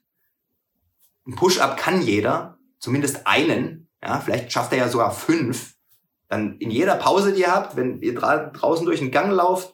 ein 1.25 1.35
Push-Up 1.35 1.77
kann 1.77 2.03
jeder, 2.03 2.59
zumindest 2.77 3.25
einen, 3.25 3.89
ja, 4.03 4.19
vielleicht 4.19 4.51
schafft 4.51 4.71
er 4.73 4.77
ja 4.77 4.89
sogar 4.89 5.11
fünf, 5.11 5.73
dann 6.27 6.59
in 6.59 6.69
jeder 6.69 6.97
Pause, 6.97 7.33
die 7.33 7.41
ihr 7.41 7.51
habt, 7.51 7.75
wenn 7.75 7.99
ihr 7.99 8.13
dra 8.13 8.51
draußen 8.51 8.85
durch 8.85 8.99
den 8.99 9.09
Gang 9.09 9.31
lauft, 9.31 9.73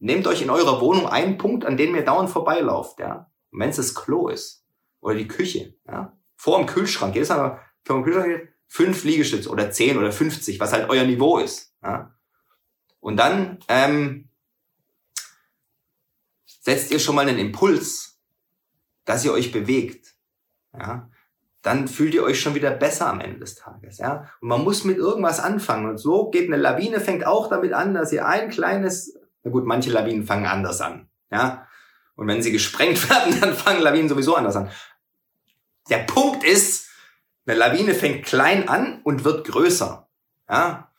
nehmt 0.00 0.26
euch 0.26 0.42
in 0.42 0.50
eurer 0.50 0.80
Wohnung 0.80 1.06
einen 1.06 1.38
Punkt, 1.38 1.64
an 1.64 1.76
dem 1.76 1.94
ihr 1.94 2.04
dauernd 2.04 2.28
vorbeilauft, 2.28 2.98
ja. 2.98 3.30
Und 3.52 3.60
wenn 3.60 3.70
es 3.70 3.76
das 3.76 3.94
Klo 3.94 4.28
ist 4.28 4.64
oder 5.00 5.14
die 5.14 5.28
Küche, 5.28 5.74
ja, 5.86 6.18
vor 6.36 6.58
dem 6.58 6.66
Kühlschrank, 6.66 7.14
jedes 7.14 7.28
Mal 7.28 7.60
vor 7.84 7.96
dem 7.96 8.04
Kühlschrank 8.04 8.49
fünf 8.72 9.02
Liegestütze 9.02 9.50
oder 9.50 9.72
zehn 9.72 9.98
oder 9.98 10.12
50, 10.12 10.60
was 10.60 10.72
halt 10.72 10.88
euer 10.88 11.04
Niveau 11.04 11.38
ist, 11.38 11.74
ja. 11.82 12.14
Und 13.00 13.16
dann 13.16 13.58
ähm, 13.68 14.28
setzt 16.46 16.92
ihr 16.92 17.00
schon 17.00 17.16
mal 17.16 17.26
einen 17.26 17.38
Impuls, 17.38 18.18
dass 19.04 19.24
ihr 19.24 19.32
euch 19.32 19.50
bewegt 19.52 20.14
ja, 20.78 21.08
dann 21.62 21.88
fühlt 21.88 22.14
ihr 22.14 22.22
euch 22.22 22.40
schon 22.40 22.54
wieder 22.54 22.70
besser 22.70 23.08
am 23.08 23.20
Ende 23.20 23.38
des 23.38 23.56
Tages, 23.56 23.98
ja. 23.98 24.28
Und 24.40 24.48
man 24.48 24.62
muss 24.62 24.84
mit 24.84 24.96
irgendwas 24.96 25.40
anfangen. 25.40 25.88
Und 25.88 25.98
so 25.98 26.30
geht 26.30 26.46
eine 26.46 26.56
Lawine, 26.56 27.00
fängt 27.00 27.26
auch 27.26 27.48
damit 27.48 27.72
an, 27.72 27.92
dass 27.92 28.12
ihr 28.12 28.26
ein 28.26 28.50
kleines, 28.50 29.18
na 29.42 29.50
gut, 29.50 29.66
manche 29.66 29.90
Lawinen 29.90 30.24
fangen 30.24 30.46
anders 30.46 30.80
an, 30.80 31.08
ja. 31.30 31.66
Und 32.14 32.28
wenn 32.28 32.42
sie 32.42 32.52
gesprengt 32.52 33.08
werden, 33.10 33.40
dann 33.40 33.54
fangen 33.54 33.82
Lawinen 33.82 34.08
sowieso 34.08 34.36
anders 34.36 34.56
an. 34.56 34.70
Der 35.88 35.98
Punkt 35.98 36.44
ist, 36.44 36.79
eine 37.46 37.56
Lawine 37.56 37.94
fängt 37.94 38.24
klein 38.24 38.68
an 38.68 39.00
und 39.04 39.24
wird 39.24 39.46
größer, 39.46 40.08
ja. 40.48 40.90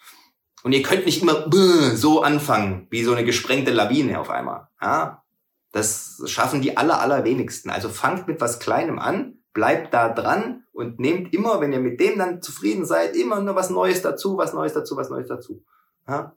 Und 0.63 0.73
ihr 0.73 0.83
könnt 0.83 1.05
nicht 1.05 1.23
immer 1.23 1.49
so 1.95 2.21
anfangen, 2.21 2.87
wie 2.91 3.03
so 3.03 3.13
eine 3.13 3.25
gesprengte 3.25 3.71
Lawine 3.71 4.19
auf 4.19 4.29
einmal, 4.29 4.67
ja. 4.81 5.23
Das 5.71 6.21
schaffen 6.25 6.61
die 6.61 6.75
aller, 6.75 6.99
allerwenigsten. 6.99 7.69
Also 7.69 7.87
fangt 7.87 8.27
mit 8.27 8.41
was 8.41 8.59
Kleinem 8.59 8.99
an, 8.99 9.37
bleibt 9.53 9.93
da 9.93 10.09
dran 10.09 10.63
und 10.73 10.99
nehmt 10.99 11.33
immer, 11.33 11.61
wenn 11.61 11.73
ihr 11.73 11.79
mit 11.79 11.99
dem 11.99 12.17
dann 12.17 12.41
zufrieden 12.41 12.85
seid, 12.85 13.15
immer 13.15 13.39
nur 13.41 13.55
was 13.55 13.69
Neues 13.69 14.01
dazu, 14.01 14.37
was 14.37 14.53
Neues 14.53 14.73
dazu, 14.73 14.97
was 14.97 15.09
Neues 15.09 15.27
dazu. 15.27 15.63
Ja? 16.07 16.35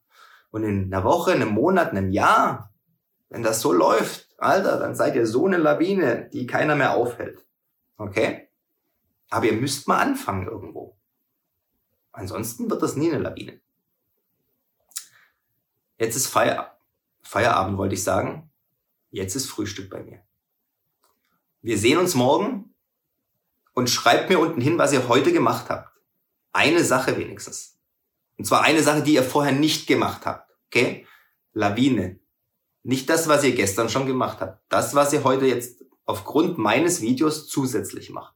Und 0.50 0.64
in 0.64 0.92
einer 0.92 1.04
Woche, 1.04 1.32
einem 1.32 1.48
Monat, 1.48 1.90
einem 1.90 2.10
Jahr, 2.10 2.72
wenn 3.28 3.42
das 3.42 3.60
so 3.60 3.72
läuft, 3.72 4.28
Alter, 4.38 4.78
dann 4.78 4.94
seid 4.94 5.16
ihr 5.16 5.26
so 5.26 5.46
eine 5.46 5.56
Lawine, 5.56 6.28
die 6.32 6.46
keiner 6.46 6.76
mehr 6.76 6.94
aufhält. 6.94 7.44
Okay? 7.96 8.48
Aber 9.34 9.46
ihr 9.46 9.54
müsst 9.54 9.88
mal 9.88 9.98
anfangen 9.98 10.46
irgendwo. 10.46 10.96
Ansonsten 12.12 12.70
wird 12.70 12.80
das 12.82 12.94
nie 12.94 13.10
eine 13.10 13.20
Lawine. 13.20 13.60
Jetzt 15.98 16.14
ist 16.14 16.28
Feierabend. 16.28 16.70
Feierabend 17.22 17.76
wollte 17.76 17.96
ich 17.96 18.04
sagen. 18.04 18.52
Jetzt 19.10 19.34
ist 19.34 19.50
Frühstück 19.50 19.90
bei 19.90 20.04
mir. 20.04 20.22
Wir 21.62 21.76
sehen 21.78 21.98
uns 21.98 22.14
morgen 22.14 22.76
und 23.72 23.90
schreibt 23.90 24.30
mir 24.30 24.38
unten 24.38 24.60
hin, 24.60 24.78
was 24.78 24.92
ihr 24.92 25.08
heute 25.08 25.32
gemacht 25.32 25.68
habt. 25.68 25.98
Eine 26.52 26.84
Sache 26.84 27.16
wenigstens. 27.16 27.76
Und 28.38 28.44
zwar 28.44 28.62
eine 28.62 28.84
Sache, 28.84 29.02
die 29.02 29.14
ihr 29.14 29.24
vorher 29.24 29.52
nicht 29.52 29.88
gemacht 29.88 30.26
habt. 30.26 30.48
Okay? 30.66 31.08
Lawine. 31.54 32.20
Nicht 32.84 33.10
das, 33.10 33.26
was 33.26 33.42
ihr 33.42 33.56
gestern 33.56 33.88
schon 33.88 34.06
gemacht 34.06 34.40
habt. 34.40 34.62
Das, 34.68 34.94
was 34.94 35.12
ihr 35.12 35.24
heute 35.24 35.46
jetzt 35.46 35.84
aufgrund 36.04 36.56
meines 36.56 37.00
Videos 37.00 37.48
zusätzlich 37.48 38.10
macht. 38.10 38.33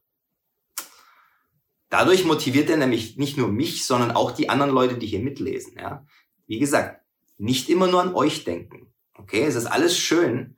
Dadurch 1.89 2.23
motiviert 2.23 2.69
er 2.69 2.77
nämlich 2.77 3.17
nicht 3.17 3.37
nur 3.37 3.47
mich, 3.47 3.85
sondern 3.85 4.11
auch 4.11 4.31
die 4.31 4.49
anderen 4.49 4.71
Leute, 4.71 4.97
die 4.97 5.07
hier 5.07 5.19
mitlesen. 5.19 5.77
Ja? 5.77 6.05
Wie 6.45 6.59
gesagt, 6.59 7.01
nicht 7.37 7.69
immer 7.69 7.87
nur 7.87 8.01
an 8.01 8.13
euch 8.13 8.43
denken. 8.43 8.93
Okay, 9.13 9.43
es 9.43 9.55
ist 9.55 9.65
alles 9.65 9.97
schön. 9.97 10.57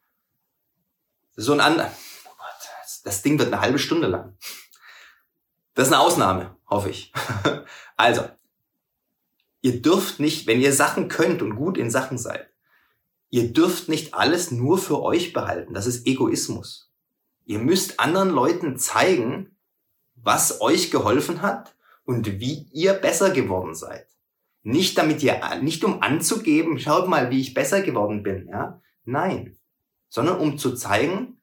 So 1.35 1.53
ein 1.53 1.61
anderer. 1.61 1.91
Oh 2.25 2.31
das 3.03 3.21
Ding 3.21 3.39
wird 3.39 3.51
eine 3.51 3.61
halbe 3.61 3.79
Stunde 3.79 4.07
lang. 4.07 4.37
Das 5.73 5.87
ist 5.87 5.93
eine 5.93 6.01
Ausnahme, 6.01 6.57
hoffe 6.69 6.89
ich. 6.89 7.13
also, 7.97 8.27
ihr 9.61 9.81
dürft 9.81 10.19
nicht, 10.19 10.47
wenn 10.47 10.59
ihr 10.59 10.73
Sachen 10.73 11.07
könnt 11.07 11.41
und 11.41 11.55
gut 11.55 11.77
in 11.77 11.89
Sachen 11.89 12.17
seid, 12.17 12.49
ihr 13.29 13.53
dürft 13.53 13.87
nicht 13.87 14.13
alles 14.13 14.51
nur 14.51 14.77
für 14.77 15.01
euch 15.01 15.31
behalten. 15.31 15.73
Das 15.73 15.87
ist 15.87 16.05
Egoismus. 16.05 16.91
Ihr 17.45 17.59
müsst 17.59 17.99
anderen 17.99 18.29
Leuten 18.29 18.77
zeigen, 18.77 19.55
was 20.23 20.61
euch 20.61 20.91
geholfen 20.91 21.41
hat 21.41 21.75
und 22.03 22.39
wie 22.39 22.67
ihr 22.71 22.93
besser 22.93 23.31
geworden 23.31 23.75
seid. 23.75 24.07
Nicht 24.63 24.97
damit 24.97 25.23
ihr, 25.23 25.39
nicht 25.61 25.83
um 25.83 26.01
anzugeben, 26.01 26.77
schaut 26.77 27.07
mal, 27.07 27.31
wie 27.31 27.41
ich 27.41 27.53
besser 27.53 27.81
geworden 27.81 28.23
bin, 28.23 28.47
ja. 28.47 28.79
Nein. 29.05 29.57
Sondern 30.09 30.39
um 30.39 30.57
zu 30.57 30.75
zeigen, 30.75 31.41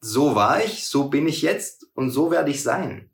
so 0.00 0.34
war 0.34 0.62
ich, 0.62 0.86
so 0.86 1.08
bin 1.08 1.26
ich 1.26 1.42
jetzt 1.42 1.86
und 1.94 2.10
so 2.10 2.30
werde 2.30 2.50
ich 2.50 2.62
sein. 2.62 3.10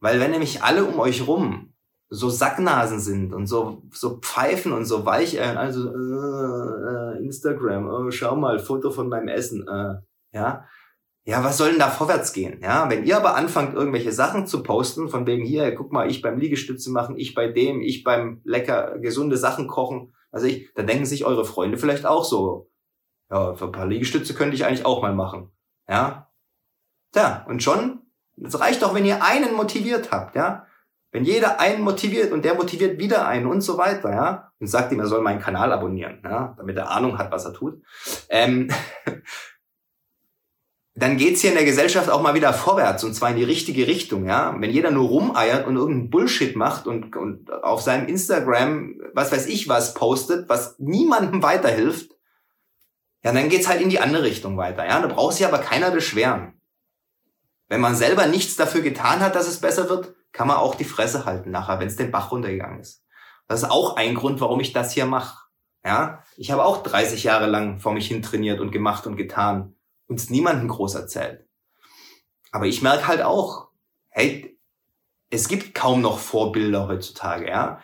Weil 0.00 0.20
wenn 0.20 0.32
nämlich 0.32 0.62
alle 0.62 0.84
um 0.84 0.98
euch 1.00 1.26
rum 1.26 1.72
so 2.14 2.28
Sacknasen 2.28 3.00
sind 3.00 3.32
und 3.32 3.46
so, 3.46 3.84
so 3.90 4.18
pfeifen 4.18 4.72
und 4.72 4.84
so 4.84 5.06
weich, 5.06 5.36
äh, 5.36 5.40
also 5.40 5.88
äh, 5.88 7.16
äh, 7.18 7.24
Instagram, 7.24 7.88
oh, 7.88 8.10
schau 8.10 8.36
mal, 8.36 8.58
Foto 8.58 8.90
von 8.90 9.08
meinem 9.08 9.28
Essen, 9.28 9.66
äh, 9.66 9.94
ja, 10.36 10.66
ja, 11.24 11.44
was 11.44 11.58
soll 11.58 11.70
denn 11.70 11.78
da 11.78 11.88
vorwärts 11.88 12.32
gehen? 12.32 12.60
Ja, 12.62 12.90
wenn 12.90 13.04
ihr 13.04 13.16
aber 13.16 13.36
anfangt, 13.36 13.74
irgendwelche 13.74 14.12
Sachen 14.12 14.46
zu 14.46 14.62
posten, 14.62 15.08
von 15.08 15.26
wegen 15.26 15.44
hier, 15.44 15.74
guck 15.74 15.92
mal, 15.92 16.10
ich 16.10 16.22
beim 16.22 16.38
Liegestütze 16.38 16.90
machen, 16.90 17.16
ich 17.16 17.34
bei 17.34 17.48
dem, 17.48 17.80
ich 17.80 18.04
beim 18.04 18.40
lecker 18.44 18.98
gesunde 18.98 19.36
Sachen 19.36 19.68
kochen, 19.68 20.14
also 20.30 20.46
ich, 20.46 20.72
dann 20.74 20.86
denken 20.86 21.06
sich 21.06 21.24
eure 21.24 21.44
Freunde 21.44 21.78
vielleicht 21.78 22.06
auch 22.06 22.24
so, 22.24 22.70
ja, 23.30 23.54
für 23.54 23.66
ein 23.66 23.72
paar 23.72 23.86
Liegestütze 23.86 24.34
könnte 24.34 24.56
ich 24.56 24.64
eigentlich 24.64 24.84
auch 24.84 25.02
mal 25.02 25.14
machen. 25.14 25.50
Ja. 25.88 26.30
Tja, 27.12 27.44
und 27.48 27.62
schon 27.62 28.02
es 28.40 28.58
reicht 28.58 28.82
doch, 28.82 28.94
wenn 28.94 29.04
ihr 29.04 29.22
einen 29.22 29.54
motiviert 29.54 30.10
habt, 30.10 30.36
ja. 30.36 30.66
Wenn 31.10 31.24
jeder 31.24 31.60
einen 31.60 31.82
motiviert 31.82 32.32
und 32.32 32.42
der 32.42 32.54
motiviert 32.54 32.98
wieder 32.98 33.26
einen 33.26 33.46
und 33.46 33.60
so 33.60 33.76
weiter, 33.76 34.10
ja, 34.10 34.52
und 34.58 34.66
sagt 34.66 34.92
ihm, 34.92 35.00
er 35.00 35.06
soll 35.06 35.20
meinen 35.20 35.40
Kanal 35.40 35.70
abonnieren, 35.70 36.20
ja, 36.24 36.54
damit 36.56 36.76
er 36.78 36.90
Ahnung 36.90 37.18
hat, 37.18 37.30
was 37.30 37.44
er 37.44 37.52
tut, 37.52 37.82
ähm, 38.30 38.70
dann 40.94 41.16
geht's 41.16 41.40
hier 41.40 41.50
in 41.50 41.56
der 41.56 41.64
Gesellschaft 41.64 42.10
auch 42.10 42.20
mal 42.20 42.34
wieder 42.34 42.52
vorwärts 42.52 43.02
und 43.02 43.14
zwar 43.14 43.30
in 43.30 43.36
die 43.36 43.44
richtige 43.44 43.86
Richtung, 43.86 44.26
ja. 44.26 44.54
Wenn 44.58 44.70
jeder 44.70 44.90
nur 44.90 45.08
rumeiert 45.08 45.66
und 45.66 45.76
irgendeinen 45.76 46.10
Bullshit 46.10 46.54
macht 46.54 46.86
und, 46.86 47.16
und 47.16 47.50
auf 47.50 47.80
seinem 47.80 48.08
Instagram, 48.08 49.00
was 49.14 49.32
weiß 49.32 49.46
ich 49.46 49.68
was 49.68 49.94
postet, 49.94 50.48
was 50.50 50.78
niemandem 50.78 51.42
weiterhilft, 51.42 52.10
ja, 53.24 53.32
dann 53.32 53.48
geht's 53.48 53.68
halt 53.68 53.80
in 53.80 53.88
die 53.88 54.00
andere 54.00 54.24
Richtung 54.24 54.58
weiter, 54.58 54.86
ja. 54.86 55.00
Da 55.00 55.06
braucht 55.06 55.34
sich 55.36 55.46
aber 55.46 55.58
keiner 55.58 55.90
beschweren. 55.90 56.60
Wenn 57.68 57.80
man 57.80 57.96
selber 57.96 58.26
nichts 58.26 58.56
dafür 58.56 58.82
getan 58.82 59.20
hat, 59.20 59.34
dass 59.34 59.48
es 59.48 59.60
besser 59.60 59.88
wird, 59.88 60.14
kann 60.32 60.46
man 60.46 60.58
auch 60.58 60.74
die 60.74 60.84
Fresse 60.84 61.24
halten 61.24 61.50
nachher, 61.50 61.80
wenn 61.80 61.88
es 61.88 61.96
den 61.96 62.10
Bach 62.10 62.30
runtergegangen 62.30 62.80
ist. 62.80 63.02
Das 63.48 63.62
ist 63.62 63.70
auch 63.70 63.96
ein 63.96 64.14
Grund, 64.14 64.42
warum 64.42 64.60
ich 64.60 64.74
das 64.74 64.92
hier 64.92 65.06
mache. 65.06 65.38
Ja, 65.84 66.22
ich 66.36 66.50
habe 66.50 66.64
auch 66.64 66.82
30 66.82 67.24
Jahre 67.24 67.46
lang 67.46 67.80
vor 67.80 67.92
mich 67.92 68.06
hin 68.06 68.22
trainiert 68.22 68.60
und 68.60 68.72
gemacht 68.72 69.06
und 69.06 69.16
getan 69.16 69.74
und 70.12 70.20
es 70.20 70.28
niemandem 70.28 70.68
groß 70.68 70.94
erzählt. 70.94 71.48
Aber 72.50 72.66
ich 72.66 72.82
merke 72.82 73.08
halt 73.08 73.22
auch, 73.22 73.70
hey, 74.10 74.58
es 75.30 75.48
gibt 75.48 75.74
kaum 75.74 76.02
noch 76.02 76.18
Vorbilder 76.18 76.86
heutzutage, 76.86 77.48
ja. 77.48 77.80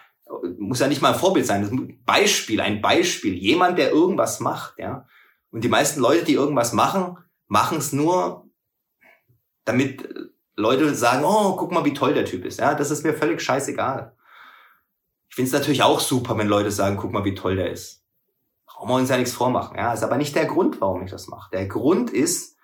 Muss 0.58 0.80
ja 0.80 0.88
nicht 0.88 1.00
mal 1.00 1.14
ein 1.14 1.18
Vorbild 1.18 1.46
sein, 1.46 1.64
ein 1.64 2.04
Beispiel, 2.04 2.60
ein 2.60 2.82
Beispiel, 2.82 3.32
jemand, 3.32 3.78
der 3.78 3.92
irgendwas 3.92 4.40
macht, 4.40 4.78
ja. 4.78 5.06
Und 5.50 5.64
die 5.64 5.70
meisten 5.70 6.00
Leute, 6.00 6.26
die 6.26 6.34
irgendwas 6.34 6.74
machen, 6.74 7.16
machen 7.46 7.78
es 7.78 7.94
nur, 7.94 8.46
damit 9.64 10.06
Leute 10.54 10.94
sagen, 10.94 11.24
oh, 11.24 11.56
guck 11.56 11.72
mal, 11.72 11.86
wie 11.86 11.94
toll 11.94 12.12
der 12.12 12.26
Typ 12.26 12.44
ist. 12.44 12.58
Ja, 12.58 12.74
das 12.74 12.90
ist 12.90 13.04
mir 13.04 13.14
völlig 13.14 13.40
scheißegal. 13.40 14.14
Ich 15.30 15.34
finde 15.34 15.46
es 15.46 15.54
natürlich 15.54 15.82
auch 15.82 16.00
super, 16.00 16.36
wenn 16.36 16.48
Leute 16.48 16.70
sagen, 16.70 16.98
guck 16.98 17.10
mal, 17.10 17.24
wie 17.24 17.34
toll 17.34 17.56
der 17.56 17.70
ist. 17.70 17.97
Brauchen 18.78 18.90
wir 18.90 18.94
uns 18.94 19.10
ja 19.10 19.16
nichts 19.16 19.32
vormachen. 19.32 19.76
Ja, 19.76 19.92
ist 19.92 20.04
aber 20.04 20.16
nicht 20.16 20.36
der 20.36 20.46
Grund, 20.46 20.80
warum 20.80 21.02
ich 21.02 21.10
das 21.10 21.26
mache. 21.26 21.50
Der 21.52 21.66
Grund 21.66 22.10
ist, 22.10 22.56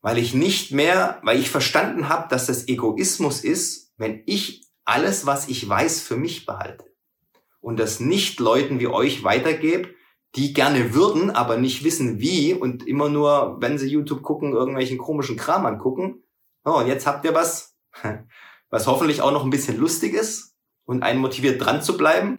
weil 0.00 0.16
ich 0.16 0.32
nicht 0.32 0.72
mehr, 0.72 1.20
weil 1.22 1.38
ich 1.38 1.50
verstanden 1.50 2.08
habe, 2.08 2.28
dass 2.30 2.46
das 2.46 2.66
Egoismus 2.66 3.44
ist, 3.44 3.92
wenn 3.98 4.22
ich 4.24 4.66
alles, 4.86 5.26
was 5.26 5.48
ich 5.48 5.68
weiß, 5.68 6.00
für 6.00 6.16
mich 6.16 6.46
behalte 6.46 6.86
und 7.60 7.78
das 7.78 8.00
nicht 8.00 8.40
Leuten 8.40 8.80
wie 8.80 8.86
euch 8.86 9.22
weitergebe, 9.22 9.90
die 10.34 10.54
gerne 10.54 10.94
würden, 10.94 11.28
aber 11.28 11.58
nicht 11.58 11.84
wissen 11.84 12.18
wie 12.18 12.54
und 12.54 12.86
immer 12.86 13.10
nur, 13.10 13.58
wenn 13.60 13.76
sie 13.76 13.88
YouTube 13.88 14.22
gucken, 14.22 14.54
irgendwelchen 14.54 14.96
komischen 14.96 15.36
Kram 15.36 15.66
angucken 15.66 16.22
Oh, 16.64 16.78
und 16.78 16.88
jetzt 16.88 17.06
habt 17.06 17.24
ihr 17.24 17.34
was, 17.34 17.76
was 18.70 18.86
hoffentlich 18.88 19.20
auch 19.20 19.30
noch 19.30 19.44
ein 19.44 19.50
bisschen 19.50 19.78
lustig 19.78 20.14
ist 20.14 20.56
und 20.86 21.02
einen 21.02 21.20
motiviert 21.20 21.64
dran 21.64 21.82
zu 21.82 21.96
bleiben. 21.98 22.38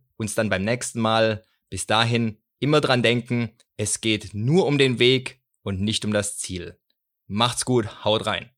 uns 0.21 0.35
dann 0.35 0.49
beim 0.49 0.63
nächsten 0.63 1.01
Mal. 1.01 1.43
Bis 1.69 1.87
dahin 1.87 2.37
immer 2.59 2.79
dran 2.79 3.03
denken, 3.03 3.51
es 3.75 3.99
geht 3.99 4.33
nur 4.33 4.65
um 4.65 4.77
den 4.77 4.99
Weg 4.99 5.41
und 5.63 5.81
nicht 5.81 6.05
um 6.05 6.13
das 6.13 6.37
Ziel. 6.37 6.79
Macht's 7.27 7.65
gut, 7.65 8.05
haut 8.05 8.25
rein. 8.25 8.49